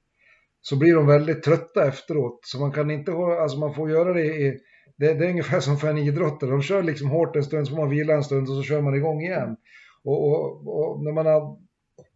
så 0.61 0.77
blir 0.77 0.95
de 0.95 1.07
väldigt 1.07 1.43
trötta 1.43 1.89
efteråt. 1.89 2.41
Så 2.43 2.61
man 2.61 2.73
kan 2.73 2.91
inte, 2.91 3.13
alltså 3.13 3.59
man 3.59 3.75
får 3.75 3.91
göra 3.91 4.13
det 4.13 4.25
i, 4.25 4.59
det, 4.97 5.15
det 5.15 5.27
är 5.27 5.31
ungefär 5.31 5.61
som 5.61 5.77
för 5.77 5.89
en 5.89 5.99
idrottare. 5.99 6.51
De 6.51 6.63
kör 6.63 6.83
liksom 6.83 7.11
hårt 7.11 7.37
en 7.37 7.45
stund, 7.45 7.67
så 7.67 7.75
får 7.75 7.83
man 7.83 7.91
vila 7.91 8.15
en 8.15 8.25
stund 8.25 8.49
och 8.49 8.57
så 8.57 8.63
kör 8.63 8.81
man 8.81 8.95
igång 8.95 9.21
igen. 9.21 9.57
Och, 10.05 10.29
och, 10.29 10.67
och 10.67 11.05
när 11.05 11.13
man 11.13 11.27
har, 11.27 11.41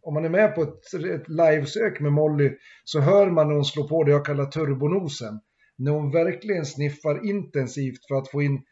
om 0.02 0.14
man 0.14 0.25
är 0.25 0.28
med 0.28 0.54
på 0.54 0.62
ett, 0.62 0.95
ett 0.95 1.28
livesök 1.28 2.00
med 2.00 2.12
Molly 2.12 2.50
så 2.85 3.00
hör 3.00 3.30
man 3.30 3.49
när 3.49 3.54
hon 3.54 3.64
slår 3.64 3.88
på 3.88 4.04
det 4.04 4.11
jag 4.11 4.25
kallar 4.25 4.45
turbonosen 4.45 5.40
när 5.81 5.93
hon 5.93 6.11
verkligen 6.11 6.67
sniffar 6.67 7.27
intensivt 7.31 8.07
för 8.09 8.15
att 8.15 8.31
få 8.31 8.43
in 8.43 8.63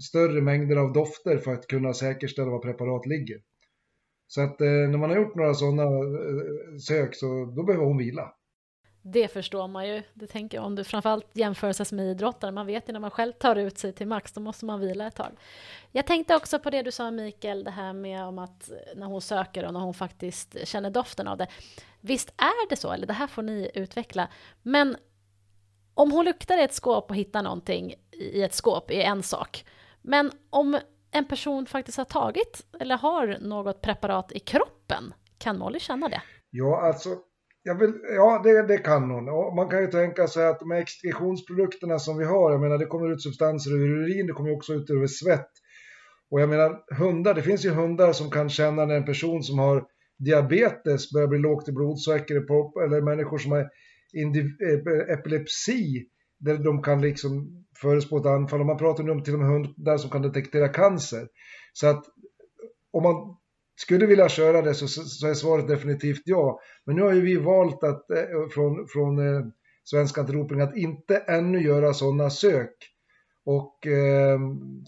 större 0.00 0.40
mängder 0.40 0.76
av 0.76 0.92
dofter 0.92 1.38
för 1.38 1.52
att 1.52 1.66
kunna 1.66 1.94
säkerställa 1.94 2.50
var 2.50 2.58
preparat 2.58 3.06
ligger. 3.06 3.40
Så 4.26 4.40
att 4.40 4.60
eh, 4.60 4.68
när 4.68 4.98
man 4.98 5.10
har 5.10 5.16
gjort 5.16 5.34
några 5.34 5.54
sådana 5.54 5.82
eh, 5.82 5.88
eh, 5.88 6.78
sök 6.88 7.14
så 7.14 7.52
då 7.56 7.62
behöver 7.62 7.84
hon 7.84 7.98
vila. 7.98 8.32
Det 9.02 9.28
förstår 9.28 9.68
man 9.68 9.88
ju. 9.88 10.02
Det 10.14 10.26
tänker 10.26 10.58
jag 10.58 10.64
om 10.64 10.74
du 10.74 10.84
framförallt 10.84 11.26
jämför 11.32 11.72
sig 11.72 11.96
med 11.96 12.06
idrottare. 12.06 12.52
Man 12.52 12.66
vet 12.66 12.88
ju 12.88 12.92
när 12.92 13.00
man 13.00 13.10
själv 13.10 13.32
tar 13.32 13.56
ut 13.56 13.78
sig 13.78 13.92
till 13.92 14.06
max, 14.06 14.32
då 14.32 14.40
måste 14.40 14.64
man 14.64 14.80
vila 14.80 15.06
ett 15.06 15.14
tag. 15.14 15.32
Jag 15.92 16.06
tänkte 16.06 16.36
också 16.36 16.58
på 16.58 16.70
det 16.70 16.82
du 16.82 16.92
sa 16.92 17.10
Mikael, 17.10 17.64
det 17.64 17.70
här 17.70 17.92
med 17.92 18.24
om 18.24 18.38
att 18.38 18.70
eh, 18.70 18.76
när 18.96 19.06
hon 19.06 19.20
söker 19.20 19.66
och 19.66 19.72
när 19.72 19.80
hon 19.80 19.94
faktiskt 19.94 20.68
känner 20.68 20.90
doften 20.90 21.28
av 21.28 21.36
det. 21.36 21.46
Visst 22.00 22.28
är 22.36 22.68
det 22.68 22.76
så, 22.76 22.92
eller 22.92 23.06
det 23.06 23.12
här 23.12 23.26
får 23.26 23.42
ni 23.42 23.70
utveckla, 23.74 24.28
men 24.62 24.96
om 25.98 26.12
hon 26.12 26.24
luktar 26.24 26.58
i 26.58 26.62
ett 26.62 26.72
skåp 26.72 27.10
och 27.10 27.16
hittar 27.16 27.42
någonting 27.42 27.94
i 28.12 28.42
ett 28.42 28.54
skåp 28.54 28.90
är 28.90 29.00
en 29.00 29.22
sak. 29.22 29.64
Men 30.02 30.30
om 30.50 30.78
en 31.10 31.24
person 31.24 31.66
faktiskt 31.66 31.98
har 31.98 32.04
tagit 32.04 32.66
eller 32.80 32.96
har 32.96 33.38
något 33.40 33.80
preparat 33.80 34.32
i 34.32 34.38
kroppen, 34.38 35.14
kan 35.38 35.58
Molly 35.58 35.80
känna 35.80 36.08
det? 36.08 36.22
Ja, 36.50 36.80
alltså, 36.80 37.08
jag 37.62 37.74
vill, 37.74 37.92
ja 38.16 38.40
det, 38.44 38.62
det 38.62 38.78
kan 38.78 39.10
hon. 39.10 39.28
Och 39.28 39.56
man 39.56 39.68
kan 39.68 39.80
ju 39.80 39.86
tänka 39.86 40.26
sig 40.26 40.46
att 40.46 40.60
de 40.60 40.70
här 40.70 40.78
exkretionsprodukterna 40.78 41.98
som 41.98 42.18
vi 42.18 42.24
har, 42.24 42.50
jag 42.50 42.60
menar 42.60 42.78
det 42.78 42.86
kommer 42.86 43.12
ut 43.12 43.22
substanser 43.22 43.70
ur 43.70 43.90
urin, 43.90 44.26
det 44.26 44.32
kommer 44.32 44.52
också 44.52 44.72
ut 44.72 44.90
över 44.90 45.06
svett. 45.06 45.50
Och 46.30 46.40
jag 46.40 46.48
menar 46.48 46.94
hundar, 46.98 47.34
det 47.34 47.42
finns 47.42 47.64
ju 47.64 47.70
hundar 47.70 48.12
som 48.12 48.30
kan 48.30 48.48
känna 48.48 48.84
när 48.84 48.94
en 48.94 49.06
person 49.06 49.42
som 49.42 49.58
har 49.58 49.84
diabetes 50.18 51.12
börjar 51.12 51.28
bli 51.28 51.38
lågt 51.38 51.68
i 51.68 51.72
blodsocker 51.72 52.34
eller 52.84 53.00
människor 53.00 53.38
som 53.38 53.52
har 53.52 53.70
Eh, 54.14 55.14
epilepsi 55.18 56.06
där 56.38 56.58
de 56.58 56.82
kan 56.82 57.00
liksom 57.00 57.64
förespå 57.80 58.18
ett 58.18 58.26
anfall. 58.26 58.60
Och 58.60 58.66
man 58.66 58.78
pratar 58.78 59.04
nu 59.04 59.10
om 59.10 59.22
till 59.22 59.34
och 59.34 59.40
med 59.40 59.48
hundar 59.48 59.96
som 59.96 60.10
kan 60.10 60.22
detektera 60.22 60.68
cancer. 60.68 61.28
Så 61.72 61.86
att 61.86 62.04
om 62.90 63.02
man 63.02 63.36
skulle 63.80 64.06
vilja 64.06 64.28
köra 64.28 64.62
det 64.62 64.74
så, 64.74 64.88
så 64.88 65.26
är 65.26 65.34
svaret 65.34 65.68
definitivt 65.68 66.22
ja. 66.24 66.60
Men 66.84 66.96
nu 66.96 67.02
har 67.02 67.12
ju 67.12 67.20
vi 67.20 67.36
valt 67.36 67.84
att 67.84 68.10
eh, 68.10 68.48
från, 68.54 68.88
från 68.88 69.18
eh, 69.18 69.46
Svenska 69.84 70.20
Antidoping 70.20 70.60
att 70.60 70.76
inte 70.76 71.16
ännu 71.16 71.62
göra 71.62 71.94
sådana 71.94 72.30
sök. 72.30 72.74
Och 73.44 73.86
eh, 73.86 74.40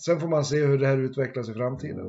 sen 0.05 0.21
får 0.21 0.29
man 0.29 0.45
se 0.45 0.65
hur 0.65 0.79
det 0.79 0.87
här 0.87 0.99
utvecklas 0.99 1.49
i 1.49 1.55
framtiden. 1.55 2.07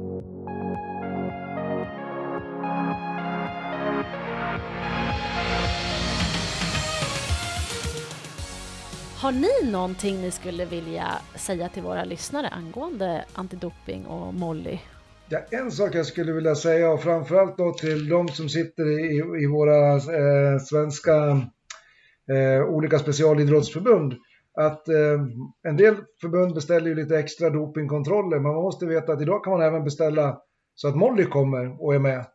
Har 9.21 9.31
ni 9.31 9.71
någonting 9.71 10.21
ni 10.21 10.31
skulle 10.31 10.65
vilja 10.65 11.07
säga 11.35 11.69
till 11.69 11.83
våra 11.83 12.03
lyssnare 12.03 12.47
angående 12.47 13.25
antidoping 13.33 14.05
och 14.05 14.33
Molly? 14.33 14.79
Ja, 15.29 15.39
en 15.51 15.71
sak 15.71 15.95
jag 15.95 16.05
skulle 16.05 16.31
vilja 16.31 16.55
säga 16.55 16.89
och 16.89 17.01
framförallt 17.01 17.57
då 17.57 17.73
till 17.73 18.09
de 18.09 18.27
som 18.27 18.49
sitter 18.49 18.83
i, 18.83 19.43
i 19.43 19.47
våra 19.47 19.93
eh, 19.93 20.59
svenska 20.59 21.15
eh, 22.31 22.63
olika 22.69 22.99
specialidrottsförbund 22.99 24.13
att 24.53 24.87
eh, 24.87 25.19
en 25.63 25.77
del 25.77 25.95
förbund 26.21 26.55
beställer 26.55 26.87
ju 26.87 26.95
lite 26.95 27.19
extra 27.19 27.49
dopingkontroller 27.49 28.39
men 28.39 28.53
man 28.53 28.63
måste 28.63 28.85
veta 28.85 29.13
att 29.13 29.21
idag 29.21 29.43
kan 29.43 29.53
man 29.53 29.61
även 29.61 29.83
beställa 29.83 30.37
så 30.75 30.87
att 30.87 30.95
Molly 30.95 31.25
kommer 31.25 31.83
och 31.83 31.95
är 31.95 31.99
med. 31.99 32.25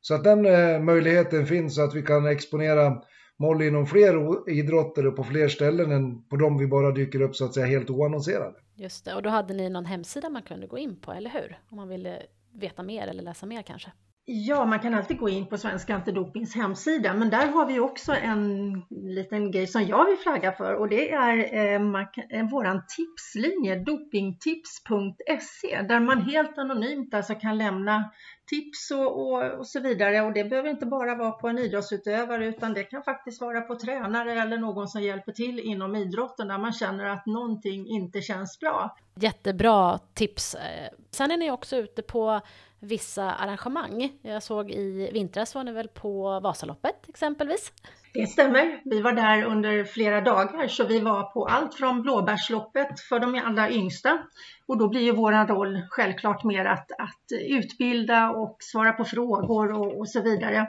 Så 0.00 0.14
att 0.14 0.24
den 0.24 0.46
eh, 0.46 0.80
möjligheten 0.80 1.46
finns 1.46 1.74
så 1.74 1.82
att 1.82 1.94
vi 1.94 2.02
kan 2.02 2.26
exponera 2.26 3.02
Molly 3.40 3.66
inom 3.66 3.86
fler 3.86 4.48
idrotter 4.50 5.06
och 5.06 5.16
på 5.16 5.24
fler 5.24 5.48
ställen 5.48 5.92
än 5.92 6.22
på 6.22 6.36
de 6.36 6.58
vi 6.58 6.66
bara 6.66 6.90
dyker 6.90 7.20
upp 7.20 7.36
så 7.36 7.44
att 7.44 7.54
säga 7.54 7.66
helt 7.66 7.90
oannonserade. 7.90 8.54
Just 8.74 9.04
det, 9.04 9.14
och 9.14 9.22
då 9.22 9.30
hade 9.30 9.54
ni 9.54 9.70
någon 9.70 9.84
hemsida 9.84 10.30
man 10.30 10.42
kunde 10.42 10.66
gå 10.66 10.78
in 10.78 10.96
på, 10.96 11.12
eller 11.12 11.30
hur? 11.30 11.58
Om 11.70 11.76
man 11.76 11.88
ville 11.88 12.22
veta 12.52 12.82
mer 12.82 13.06
eller 13.06 13.22
läsa 13.22 13.46
mer 13.46 13.62
kanske? 13.62 13.92
Ja, 14.32 14.64
man 14.64 14.80
kan 14.80 14.94
alltid 14.94 15.18
gå 15.18 15.28
in 15.28 15.46
på 15.46 15.58
Svenska 15.58 15.94
Antidopings 15.94 16.54
hemsida, 16.54 17.14
men 17.14 17.30
där 17.30 17.46
har 17.46 17.66
vi 17.66 17.80
också 17.80 18.12
en 18.12 18.72
liten 18.90 19.50
grej 19.50 19.66
som 19.66 19.84
jag 19.84 20.06
vill 20.06 20.16
flagga 20.16 20.52
för 20.52 20.74
och 20.74 20.88
det 20.88 21.12
är 21.12 21.54
eh, 21.54 21.80
vår 21.80 22.06
eh, 22.30 22.50
våran 22.50 22.82
tipslinje 22.96 23.76
dopingtips.se 23.84 25.82
där 25.82 26.00
man 26.00 26.22
helt 26.22 26.58
anonymt 26.58 27.14
alltså 27.14 27.34
kan 27.34 27.58
lämna 27.58 28.10
tips 28.50 28.90
och, 28.90 29.20
och, 29.20 29.58
och, 29.58 29.66
så 29.66 29.80
vidare. 29.80 30.20
Och 30.20 30.32
det 30.32 30.44
behöver 30.44 30.70
inte 30.70 30.86
bara 30.86 31.14
vara 31.14 31.30
på 31.30 31.48
en 31.48 31.58
idrottsutövare 31.58 32.46
utan 32.46 32.74
det 32.74 32.84
kan 32.84 33.02
faktiskt 33.02 33.40
vara 33.40 33.60
på 33.60 33.74
tränare 33.74 34.32
eller 34.32 34.58
någon 34.58 34.88
som 34.88 35.02
hjälper 35.02 35.32
till 35.32 35.60
inom 35.60 35.96
idrotten 35.96 36.48
där 36.48 36.58
man 36.58 36.72
känner 36.72 37.04
att 37.04 37.26
någonting 37.26 37.86
inte 37.86 38.20
känns 38.20 38.58
bra. 38.60 38.96
Jättebra 39.14 39.98
tips. 40.14 40.54
Eh, 40.54 40.88
sen 41.10 41.30
är 41.30 41.36
ni 41.36 41.50
också 41.50 41.76
ute 41.76 42.02
på 42.02 42.40
vissa 42.80 43.32
arrangemang. 43.32 44.12
Jag 44.22 44.42
såg 44.42 44.70
i 44.70 45.10
vintras 45.12 45.54
var 45.54 45.64
ni 45.64 45.72
väl 45.72 45.88
på 45.88 46.40
Vasaloppet 46.40 47.08
exempelvis? 47.08 47.72
Det 48.14 48.26
stämmer. 48.26 48.80
Vi 48.84 49.00
var 49.00 49.12
där 49.12 49.44
under 49.44 49.84
flera 49.84 50.20
dagar 50.20 50.68
så 50.68 50.84
vi 50.84 51.00
var 51.00 51.22
på 51.22 51.46
allt 51.46 51.74
från 51.74 52.02
Blåbärsloppet 52.02 53.00
för 53.08 53.20
de 53.20 53.42
allra 53.44 53.70
yngsta 53.70 54.18
och 54.66 54.78
då 54.78 54.88
blir 54.88 55.00
ju 55.00 55.12
vår 55.12 55.46
roll 55.46 55.82
självklart 55.90 56.44
mer 56.44 56.64
att, 56.64 56.92
att 56.98 57.24
utbilda 57.48 58.30
och 58.30 58.56
svara 58.60 58.92
på 58.92 59.04
frågor 59.04 59.72
och, 59.72 59.98
och 59.98 60.08
så 60.08 60.22
vidare 60.22 60.66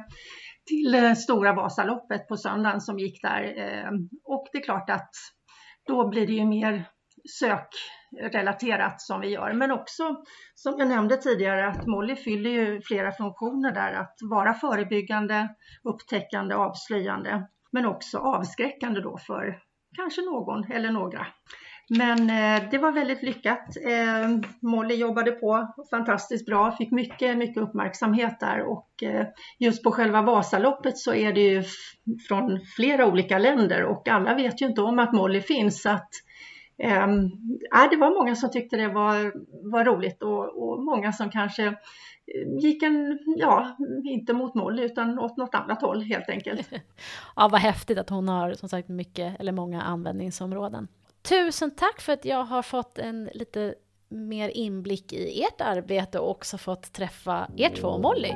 till 0.65 0.95
eh, 0.95 1.13
Stora 1.13 1.53
Vasaloppet 1.53 2.27
på 2.27 2.37
söndagen 2.37 2.81
som 2.81 2.99
gick 2.99 3.21
där. 3.21 3.43
Eh, 3.57 3.91
och 4.23 4.47
det 4.51 4.57
är 4.57 4.63
klart 4.63 4.89
att 4.89 5.11
då 5.87 6.07
blir 6.07 6.27
det 6.27 6.33
ju 6.33 6.45
mer 6.45 6.89
sök 7.39 7.67
relaterat 8.19 9.01
som 9.01 9.21
vi 9.21 9.27
gör. 9.27 9.53
Men 9.53 9.71
också 9.71 10.23
som 10.55 10.75
jag 10.77 10.87
nämnde 10.87 11.17
tidigare 11.17 11.67
att 11.67 11.87
Molly 11.87 12.15
fyller 12.15 12.49
ju 12.49 12.81
flera 12.81 13.11
funktioner 13.11 13.71
där 13.71 13.93
att 13.93 14.15
vara 14.29 14.53
förebyggande, 14.53 15.49
upptäckande, 15.83 16.55
avslöjande 16.55 17.47
men 17.71 17.85
också 17.85 18.17
avskräckande 18.17 19.01
då 19.01 19.17
för 19.17 19.59
kanske 19.95 20.21
någon 20.21 20.71
eller 20.71 20.91
några. 20.91 21.27
Men 21.97 22.29
eh, 22.29 22.69
det 22.71 22.77
var 22.77 22.91
väldigt 22.91 23.23
lyckat. 23.23 23.77
Eh, 23.85 24.29
Molly 24.61 24.95
jobbade 24.95 25.31
på 25.31 25.73
fantastiskt 25.89 26.45
bra, 26.45 26.71
fick 26.71 26.91
mycket, 26.91 27.37
mycket 27.37 27.63
uppmärksamhet 27.63 28.39
där 28.39 28.61
och 28.61 29.03
eh, 29.03 29.27
just 29.59 29.83
på 29.83 29.91
själva 29.91 30.21
Vasaloppet 30.21 30.97
så 30.97 31.13
är 31.13 31.33
det 31.33 31.41
ju 31.41 31.63
från 32.27 32.59
flera 32.75 33.05
olika 33.05 33.37
länder 33.37 33.83
och 33.83 34.07
alla 34.07 34.35
vet 34.35 34.61
ju 34.61 34.65
inte 34.65 34.81
om 34.81 34.99
att 34.99 35.13
Molly 35.13 35.41
finns. 35.41 35.81
Så 35.81 35.89
att, 35.89 36.09
eh, 36.83 37.89
det 37.91 37.97
var 37.97 38.19
många 38.19 38.35
som 38.35 38.51
tyckte 38.51 38.77
det 38.77 38.87
var, 38.87 39.33
var 39.71 39.85
roligt 39.85 40.23
och, 40.23 40.63
och 40.63 40.83
många 40.83 41.11
som 41.11 41.29
kanske 41.29 41.65
eh, 41.65 41.73
gick 42.59 42.83
en, 42.83 43.19
ja, 43.37 43.77
inte 44.03 44.33
mot 44.33 44.55
Molly 44.55 44.83
utan 44.83 45.19
åt 45.19 45.37
något 45.37 45.55
annat 45.55 45.81
håll 45.81 46.01
helt 46.01 46.29
enkelt. 46.29 46.69
ja, 47.35 47.49
vad 47.51 47.61
häftigt 47.61 47.97
att 47.97 48.09
hon 48.09 48.29
har 48.29 48.53
som 48.53 48.69
sagt 48.69 48.89
mycket 48.89 49.39
eller 49.39 49.51
många 49.51 49.81
användningsområden. 49.81 50.87
Tusen 51.21 51.71
tack 51.71 52.01
för 52.01 52.13
att 52.13 52.25
jag 52.25 52.43
har 52.43 52.61
fått 52.61 52.97
en 52.97 53.29
lite 53.33 53.75
mer 54.09 54.49
inblick 54.49 55.13
i 55.13 55.43
ert 55.43 55.61
arbete 55.61 56.19
och 56.19 56.29
också 56.29 56.57
fått 56.57 56.93
träffa 56.93 57.47
er 57.57 57.69
två, 57.69 57.97
Molly. 57.97 58.33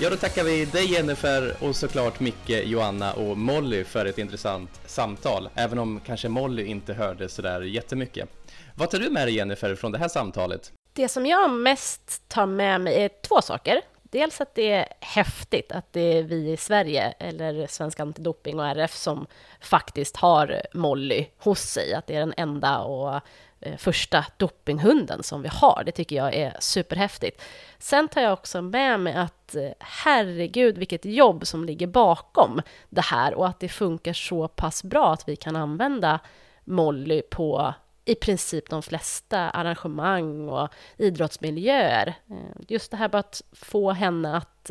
Ja, 0.00 0.10
då 0.10 0.16
tackar 0.16 0.44
vi 0.44 0.64
dig 0.64 0.92
Jennifer 0.92 1.56
och 1.60 1.76
såklart 1.76 2.20
Micke, 2.20 2.50
Joanna 2.64 3.12
och 3.12 3.38
Molly 3.38 3.84
för 3.84 4.06
ett 4.06 4.18
intressant 4.18 4.70
samtal, 4.86 5.48
även 5.54 5.78
om 5.78 6.00
kanske 6.06 6.28
Molly 6.28 6.64
inte 6.64 6.94
hörde 6.94 7.28
sådär 7.28 7.60
jättemycket. 7.60 8.28
Vad 8.74 8.90
tar 8.90 8.98
du 8.98 9.10
med 9.10 9.26
dig 9.26 9.34
Jennifer 9.34 9.74
från 9.74 9.92
det 9.92 9.98
här 9.98 10.08
samtalet? 10.08 10.72
Det 10.92 11.08
som 11.08 11.26
jag 11.26 11.50
mest 11.50 12.28
tar 12.28 12.46
med 12.46 12.80
mig 12.80 13.02
är 13.02 13.10
två 13.28 13.42
saker. 13.42 13.80
Dels 14.02 14.40
att 14.40 14.54
det 14.54 14.72
är 14.72 14.88
häftigt 15.00 15.72
att 15.72 15.92
det 15.92 16.18
är 16.18 16.22
vi 16.22 16.52
i 16.52 16.56
Sverige, 16.56 17.14
eller 17.18 17.66
Svensk 17.66 18.00
Antidoping 18.00 18.60
och 18.60 18.66
RF, 18.66 18.94
som 18.94 19.26
faktiskt 19.60 20.16
har 20.16 20.62
Molly 20.74 21.26
hos 21.38 21.60
sig. 21.60 21.94
Att 21.94 22.06
det 22.06 22.14
är 22.14 22.20
den 22.20 22.34
enda 22.36 22.78
och 22.78 23.20
Eh, 23.66 23.76
första 23.76 24.24
dopinghunden 24.36 25.22
som 25.22 25.42
vi 25.42 25.48
har. 25.48 25.82
Det 25.86 25.92
tycker 25.92 26.16
jag 26.16 26.34
är 26.34 26.56
superhäftigt. 26.60 27.42
Sen 27.78 28.08
tar 28.08 28.20
jag 28.20 28.32
också 28.32 28.62
med 28.62 29.00
mig 29.00 29.14
att 29.14 29.54
eh, 29.54 29.70
herregud 29.78 30.78
vilket 30.78 31.04
jobb 31.04 31.46
som 31.46 31.64
ligger 31.64 31.86
bakom 31.86 32.62
det 32.88 33.04
här 33.04 33.34
och 33.34 33.46
att 33.46 33.60
det 33.60 33.68
funkar 33.68 34.12
så 34.12 34.48
pass 34.48 34.84
bra 34.84 35.12
att 35.12 35.28
vi 35.28 35.36
kan 35.36 35.56
använda 35.56 36.20
Molly 36.64 37.22
på 37.22 37.74
i 38.04 38.14
princip 38.14 38.70
de 38.70 38.82
flesta 38.82 39.50
arrangemang 39.50 40.48
och 40.48 40.68
idrottsmiljöer. 40.96 42.14
Eh, 42.30 42.36
just 42.68 42.90
det 42.90 42.96
här 42.96 43.08
bara 43.08 43.18
att 43.18 43.42
få 43.52 43.92
henne 43.92 44.36
att 44.36 44.70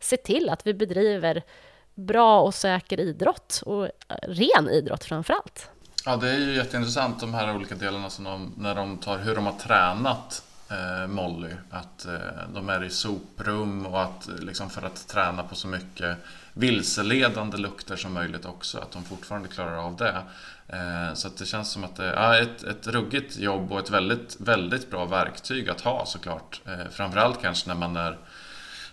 se 0.00 0.16
till 0.16 0.50
att 0.50 0.66
vi 0.66 0.74
bedriver 0.74 1.42
bra 1.94 2.40
och 2.40 2.54
säker 2.54 3.00
idrott 3.00 3.62
och 3.66 3.88
ren 4.22 4.68
idrott 4.70 5.04
framför 5.04 5.34
allt. 5.34 5.70
Ja, 6.04 6.16
det 6.16 6.30
är 6.30 6.38
ju 6.38 6.54
jätteintressant 6.54 7.20
de 7.20 7.34
här 7.34 7.54
olika 7.54 7.74
delarna 7.74 8.10
som 8.10 8.24
de, 8.24 8.52
när 8.56 8.74
de 8.74 8.98
tar 8.98 9.18
hur 9.18 9.34
de 9.34 9.46
har 9.46 9.52
tränat 9.52 10.42
eh, 10.70 11.06
Molly. 11.06 11.50
Att 11.70 12.06
eh, 12.06 12.12
de 12.54 12.68
är 12.68 12.84
i 12.84 12.90
soprum 12.90 13.86
och 13.86 14.02
att 14.02 14.28
eh, 14.28 14.34
liksom 14.34 14.70
för 14.70 14.82
att 14.82 15.08
träna 15.08 15.42
på 15.42 15.54
så 15.54 15.68
mycket 15.68 16.16
vilseledande 16.52 17.56
lukter 17.56 17.96
som 17.96 18.12
möjligt 18.12 18.44
också. 18.44 18.78
Att 18.78 18.92
de 18.92 19.04
fortfarande 19.04 19.48
klarar 19.48 19.76
av 19.76 19.96
det. 19.96 20.22
Eh, 20.68 21.14
så 21.14 21.28
det 21.38 21.46
känns 21.46 21.70
som 21.70 21.84
att 21.84 21.96
det 21.96 22.10
är 22.10 22.42
ett, 22.42 22.62
ett 22.62 22.86
ruggigt 22.86 23.36
jobb 23.36 23.72
och 23.72 23.78
ett 23.78 23.90
väldigt, 23.90 24.36
väldigt 24.40 24.90
bra 24.90 25.04
verktyg 25.04 25.68
att 25.68 25.80
ha 25.80 26.06
såklart. 26.06 26.60
Eh, 26.66 26.88
framförallt 26.90 27.42
kanske 27.42 27.68
när 27.68 27.74
man 27.74 27.96
är 27.96 28.18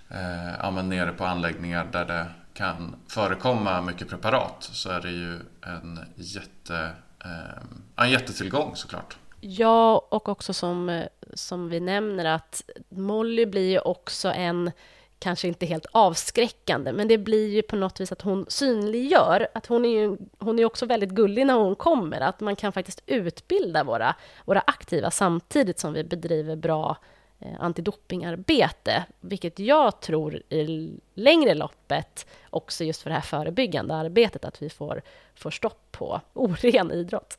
eh, 0.10 0.54
ja, 0.60 0.72
nere 0.72 1.12
på 1.12 1.26
anläggningar 1.26 1.88
där 1.92 2.06
det 2.06 2.28
kan 2.56 2.96
förekomma 3.08 3.82
mycket 3.82 4.10
preparat 4.10 4.56
så 4.60 4.90
är 4.90 5.02
det 5.02 5.12
ju 5.12 5.40
en, 5.62 6.00
jätte, 6.16 6.92
ehm, 7.26 7.82
en 7.96 8.12
jättetillgång 8.12 8.76
såklart. 8.76 9.18
Ja, 9.42 10.08
och 10.10 10.30
också 10.30 10.54
som, 10.54 10.90
eh, 10.90 11.08
som 11.34 11.70
vi 11.70 11.80
nämner 11.80 12.26
att 12.26 12.64
Molly 12.90 13.46
blir 13.46 13.70
ju 13.70 13.80
också 13.80 14.30
en 14.30 14.72
kanske 15.20 15.48
inte 15.48 15.66
helt 15.66 15.86
avskräckande, 15.92 16.94
men 16.94 17.08
det 17.08 17.18
blir 17.18 17.50
ju 17.50 17.62
på 17.62 17.76
något 17.76 18.00
vis 18.00 18.12
att 18.12 18.22
hon 18.22 18.46
synliggör 18.48 19.48
att 19.54 19.66
hon 19.66 19.86
är 19.86 19.90
ju 19.90 20.18
hon 20.40 20.60
är 20.60 20.66
också 20.66 20.86
väldigt 20.86 21.10
gullig 21.10 21.46
när 21.46 21.54
hon 21.54 21.76
kommer, 21.76 22.22
att 22.22 22.40
man 22.40 22.56
kan 22.56 22.72
faktiskt 22.72 23.02
utbilda 23.06 23.84
våra, 23.84 24.16
våra 24.46 24.60
aktiva 24.60 25.12
samtidigt 25.12 25.80
som 25.80 25.94
vi 25.94 26.04
bedriver 26.04 26.56
bra 26.56 26.90
eh, 26.90 27.15
Eh, 27.40 27.56
antidopingarbete, 27.60 29.06
vilket 29.20 29.60
jag 29.60 30.02
tror 30.02 30.36
i 30.36 30.94
längre 31.14 31.54
loppet 31.54 32.28
också 32.50 32.84
just 32.84 33.02
för 33.02 33.10
det 33.10 33.14
här 33.14 33.22
förebyggande 33.22 33.96
arbetet, 33.96 34.46
att 34.46 34.62
vi 34.62 34.70
får, 34.70 35.02
får 35.36 35.52
stopp 35.52 35.92
på 35.92 36.22
oren 36.34 36.92
idrott. 36.92 37.38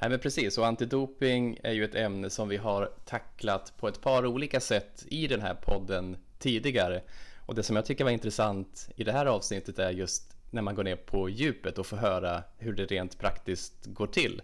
Nej 0.00 0.10
men 0.10 0.18
precis, 0.18 0.58
och 0.58 0.66
antidoping 0.66 1.58
är 1.62 1.72
ju 1.72 1.84
ett 1.84 1.94
ämne 1.94 2.30
som 2.30 2.48
vi 2.48 2.56
har 2.56 2.90
tacklat 3.04 3.72
på 3.76 3.88
ett 3.88 4.00
par 4.00 4.26
olika 4.26 4.60
sätt 4.60 5.04
i 5.08 5.26
den 5.26 5.40
här 5.40 5.54
podden 5.54 6.16
tidigare. 6.38 7.02
Och 7.46 7.54
det 7.54 7.62
som 7.62 7.76
jag 7.76 7.84
tycker 7.84 8.04
var 8.04 8.10
intressant 8.10 8.88
i 8.96 9.04
det 9.04 9.12
här 9.12 9.26
avsnittet 9.26 9.78
är 9.78 9.90
just 9.90 10.36
när 10.50 10.62
man 10.62 10.74
går 10.74 10.84
ner 10.84 10.96
på 10.96 11.28
djupet 11.28 11.78
och 11.78 11.86
får 11.86 11.96
höra 11.96 12.42
hur 12.58 12.72
det 12.72 12.84
rent 12.84 13.18
praktiskt 13.18 13.86
går 13.86 14.06
till. 14.06 14.42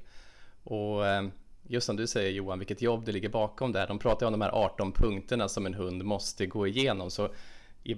Och 0.65 1.07
eh, 1.07 1.23
just 1.73 1.87
som 1.87 1.97
du 1.97 2.07
säger 2.07 2.31
Johan, 2.31 2.59
vilket 2.59 2.83
jobb 2.83 3.05
det 3.05 3.13
ligger 3.13 3.29
bakom 3.29 3.73
där. 3.73 3.87
De 3.87 3.99
pratar 3.99 4.27
om 4.27 4.33
de 4.33 4.41
här 4.41 4.51
18 4.51 4.93
punkterna 4.93 5.49
som 5.49 5.67
en 5.67 5.75
hund 5.75 6.05
måste 6.05 6.47
gå 6.47 6.67
igenom. 6.67 7.11
Så 7.11 7.29
i 7.85 7.97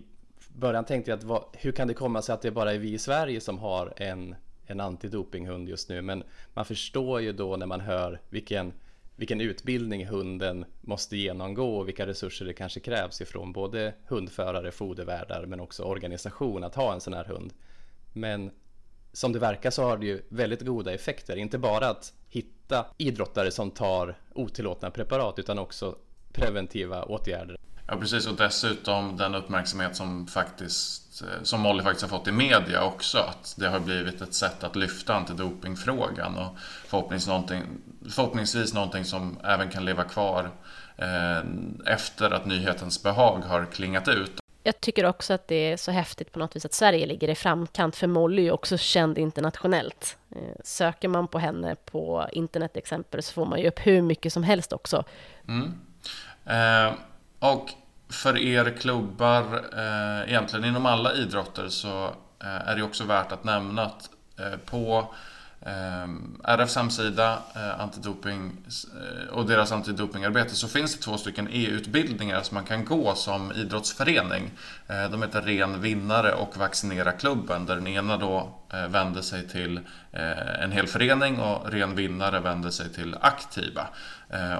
början 0.48 0.84
tänkte 0.84 1.10
jag 1.10 1.18
att 1.18 1.24
vad, 1.24 1.44
hur 1.52 1.72
kan 1.72 1.88
det 1.88 1.94
komma 1.94 2.22
sig 2.22 2.32
att 2.32 2.42
det 2.42 2.50
bara 2.50 2.72
är 2.72 2.78
vi 2.78 2.92
i 2.92 2.98
Sverige 2.98 3.40
som 3.40 3.58
har 3.58 3.92
en, 3.96 4.34
en 4.66 4.80
antidopinghund 4.80 5.68
just 5.68 5.88
nu? 5.88 6.02
Men 6.02 6.24
man 6.54 6.64
förstår 6.64 7.20
ju 7.20 7.32
då 7.32 7.56
när 7.56 7.66
man 7.66 7.80
hör 7.80 8.20
vilken 8.28 8.72
vilken 9.16 9.40
utbildning 9.40 10.06
hunden 10.06 10.64
måste 10.80 11.16
genomgå 11.16 11.76
och 11.76 11.88
vilka 11.88 12.06
resurser 12.06 12.44
det 12.44 12.52
kanske 12.52 12.80
krävs 12.80 13.20
ifrån 13.20 13.52
både 13.52 13.94
hundförare, 14.06 14.72
fodervärdar 14.72 15.46
men 15.46 15.60
också 15.60 15.82
organisation 15.82 16.64
att 16.64 16.74
ha 16.74 16.92
en 16.92 17.00
sån 17.00 17.14
här 17.14 17.24
hund. 17.24 17.52
Men 18.12 18.50
som 19.14 19.32
det 19.32 19.38
verkar 19.38 19.70
så 19.70 19.82
har 19.82 19.96
det 19.96 20.06
ju 20.06 20.22
väldigt 20.28 20.60
goda 20.60 20.94
effekter, 20.94 21.36
inte 21.36 21.58
bara 21.58 21.88
att 21.88 22.12
hitta 22.28 22.86
idrottare 22.96 23.50
som 23.50 23.70
tar 23.70 24.18
otillåtna 24.34 24.90
preparat 24.90 25.38
utan 25.38 25.58
också 25.58 25.96
preventiva 26.32 27.02
åtgärder. 27.02 27.56
Ja 27.86 27.96
precis 27.96 28.26
och 28.26 28.36
dessutom 28.36 29.16
den 29.16 29.34
uppmärksamhet 29.34 29.96
som 29.96 30.26
faktiskt 30.26 31.22
eh, 31.22 31.42
som 31.42 31.60
Molly 31.60 31.82
faktiskt 31.82 32.10
har 32.10 32.18
fått 32.18 32.28
i 32.28 32.32
media 32.32 32.84
också. 32.84 33.18
Att 33.18 33.54
det 33.58 33.68
har 33.68 33.80
blivit 33.80 34.20
ett 34.22 34.34
sätt 34.34 34.64
att 34.64 34.76
lyfta 34.76 35.14
antidopingfrågan 35.14 36.38
och 36.38 36.58
förhoppningsvis 36.86 37.28
någonting, 37.28 37.62
förhoppningsvis 38.10 38.74
någonting 38.74 39.04
som 39.04 39.38
även 39.44 39.70
kan 39.70 39.84
leva 39.84 40.04
kvar 40.04 40.50
eh, 40.96 41.42
efter 41.86 42.30
att 42.30 42.46
nyhetens 42.46 43.02
behag 43.02 43.40
har 43.40 43.66
klingat 43.66 44.08
ut. 44.08 44.43
Jag 44.66 44.80
tycker 44.80 45.06
också 45.06 45.34
att 45.34 45.48
det 45.48 45.72
är 45.72 45.76
så 45.76 45.90
häftigt 45.90 46.32
på 46.32 46.38
något 46.38 46.56
vis 46.56 46.64
att 46.64 46.72
Sverige 46.72 47.06
ligger 47.06 47.28
i 47.28 47.34
framkant, 47.34 47.96
för 47.96 48.06
Molly 48.06 48.42
är 48.42 48.44
ju 48.44 48.50
också 48.50 48.78
känd 48.78 49.18
internationellt. 49.18 50.16
Eh, 50.30 50.60
söker 50.64 51.08
man 51.08 51.28
på 51.28 51.38
henne 51.38 51.76
på 51.84 52.28
internet 52.32 52.76
exempel 52.76 53.22
så 53.22 53.32
får 53.32 53.46
man 53.46 53.60
ju 53.60 53.68
upp 53.68 53.78
hur 53.86 54.02
mycket 54.02 54.32
som 54.32 54.42
helst 54.42 54.72
också. 54.72 55.04
Mm. 55.48 55.74
Eh, 56.44 56.94
och 57.38 57.70
för 58.08 58.38
er 58.38 58.76
klubbar, 58.80 59.42
eh, 59.76 60.30
egentligen 60.30 60.64
inom 60.64 60.86
alla 60.86 61.14
idrotter, 61.14 61.68
så 61.68 62.04
eh, 62.42 62.68
är 62.68 62.76
det 62.76 62.82
också 62.82 63.04
värt 63.04 63.32
att 63.32 63.44
nämna 63.44 63.82
att 63.82 64.10
eh, 64.38 64.56
på 64.56 65.14
Ehm, 65.66 66.40
RFs 66.44 66.76
hemsida, 66.76 67.42
eh, 67.54 67.80
antidoping 67.80 68.52
eh, 68.66 69.28
och 69.28 69.46
deras 69.46 69.72
antidopingarbete 69.72 70.54
så 70.54 70.68
finns 70.68 70.96
det 70.96 71.02
två 71.02 71.16
stycken 71.16 71.48
EU-utbildningar 71.50 72.42
som 72.42 72.54
man 72.54 72.64
kan 72.64 72.84
gå 72.84 73.14
som 73.14 73.52
idrottsförening. 73.52 74.50
Eh, 74.86 75.10
de 75.10 75.22
heter 75.22 75.42
Ren 75.42 75.80
vinnare 75.80 76.32
och 76.32 76.56
Vaccinera 76.56 77.12
klubben 77.12 77.66
där 77.66 77.74
den 77.74 77.86
ena 77.86 78.16
då 78.16 78.60
vänder 78.88 79.22
sig 79.22 79.48
till 79.48 79.80
en 80.60 80.72
hel 80.72 80.86
förening 80.86 81.38
och 81.38 81.72
Ren 81.72 81.94
vinnare 81.94 82.40
vänder 82.40 82.70
sig 82.70 82.92
till 82.92 83.16
aktiva. 83.20 83.86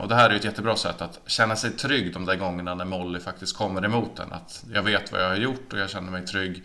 Och 0.00 0.08
det 0.08 0.14
här 0.14 0.30
är 0.30 0.34
ett 0.34 0.44
jättebra 0.44 0.76
sätt 0.76 1.02
att 1.02 1.20
känna 1.26 1.56
sig 1.56 1.70
trygg 1.70 2.12
de 2.12 2.24
där 2.24 2.36
gångerna 2.36 2.74
när 2.74 2.84
Molly 2.84 3.20
faktiskt 3.20 3.56
kommer 3.56 3.84
emot 3.84 4.18
en. 4.18 4.32
Att 4.32 4.64
jag 4.72 4.82
vet 4.82 5.12
vad 5.12 5.22
jag 5.22 5.28
har 5.28 5.36
gjort 5.36 5.72
och 5.72 5.78
jag 5.78 5.90
känner 5.90 6.10
mig 6.10 6.26
trygg 6.26 6.64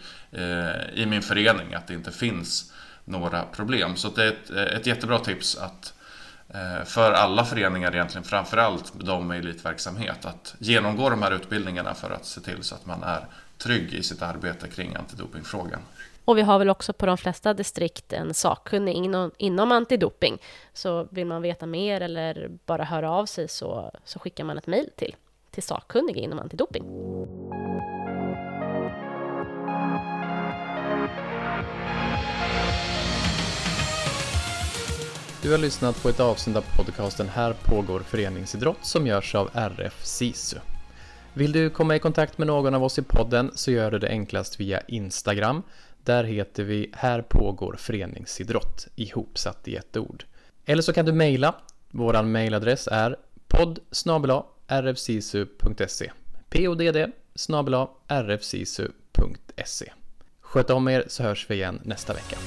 i 0.93 1.05
min 1.05 1.21
förening, 1.21 1.73
att 1.73 1.87
det 1.87 1.93
inte 1.93 2.11
finns 2.11 2.71
några 3.09 3.43
problem. 3.43 3.95
Så 3.95 4.09
det 4.09 4.23
är 4.23 4.27
ett, 4.27 4.49
eh, 4.49 4.63
ett 4.63 4.87
jättebra 4.87 5.19
tips 5.19 5.57
att 5.57 5.93
eh, 6.49 6.85
för 6.85 7.11
alla 7.11 7.45
föreningar 7.45 7.95
egentligen, 7.95 8.23
framförallt 8.23 8.93
de 8.95 9.27
med 9.27 9.39
elitverksamhet, 9.39 10.25
att 10.25 10.55
genomgå 10.59 11.09
de 11.09 11.21
här 11.21 11.31
utbildningarna 11.31 11.93
för 11.93 12.09
att 12.09 12.25
se 12.25 12.41
till 12.41 12.63
så 12.63 12.75
att 12.75 12.85
man 12.85 13.03
är 13.03 13.25
trygg 13.57 13.93
i 13.93 14.03
sitt 14.03 14.21
arbete 14.21 14.67
kring 14.67 14.95
antidopingfrågan. 14.95 15.79
Och 16.25 16.37
vi 16.37 16.41
har 16.41 16.59
väl 16.59 16.69
också 16.69 16.93
på 16.93 17.05
de 17.05 17.17
flesta 17.17 17.53
distrikt 17.53 18.13
en 18.13 18.33
sakkunnig 18.33 18.93
inom, 18.93 19.31
inom 19.37 19.71
antidoping. 19.71 20.37
Så 20.73 21.07
vill 21.11 21.25
man 21.25 21.41
veta 21.41 21.65
mer 21.65 22.01
eller 22.01 22.49
bara 22.65 22.83
höra 22.83 23.11
av 23.11 23.25
sig 23.25 23.47
så, 23.47 23.91
så 24.03 24.19
skickar 24.19 24.43
man 24.43 24.57
ett 24.57 24.67
mejl 24.67 24.89
till, 24.95 25.15
till 25.51 25.63
sakkunniga 25.63 26.21
inom 26.21 26.39
antidoping. 26.39 26.83
Du 35.41 35.51
har 35.51 35.57
lyssnat 35.57 36.03
på 36.03 36.09
ett 36.09 36.19
avsnitt 36.19 36.55
av 36.55 36.65
podcasten 36.77 37.29
Här 37.29 37.53
pågår 37.63 37.99
föreningsidrott 37.99 38.77
som 38.81 39.07
görs 39.07 39.35
av 39.35 39.49
RF 39.53 40.05
SISU. 40.05 40.57
Vill 41.33 41.51
du 41.51 41.69
komma 41.69 41.95
i 41.95 41.99
kontakt 41.99 42.37
med 42.37 42.47
någon 42.47 42.73
av 42.73 42.83
oss 42.83 42.99
i 42.99 43.01
podden 43.01 43.51
så 43.55 43.71
gör 43.71 43.91
du 43.91 43.99
det 43.99 44.09
enklast 44.09 44.59
via 44.59 44.81
Instagram 44.87 45.63
där 46.03 46.23
heter 46.23 46.63
vi 46.63 46.91
Här 46.93 47.21
pågår 47.21 47.75
föreningsidrott 47.79 48.87
ihopsatt 48.95 49.67
i 49.67 49.75
ett 49.75 49.97
ord. 49.97 50.23
Eller 50.65 50.81
så 50.81 50.93
kan 50.93 51.05
du 51.05 51.11
mejla. 51.11 51.55
Vår 51.91 52.23
mejladress 52.23 52.87
är 52.91 53.15
podd 53.47 53.79
rfsisu.se 54.67 56.11
podd 56.49 56.81
rfsisu.se 58.07 59.91
Sköt 60.41 60.69
om 60.69 60.87
er 60.87 61.03
så 61.07 61.23
hörs 61.23 61.49
vi 61.49 61.55
igen 61.55 61.81
nästa 61.83 62.13
vecka. 62.13 62.37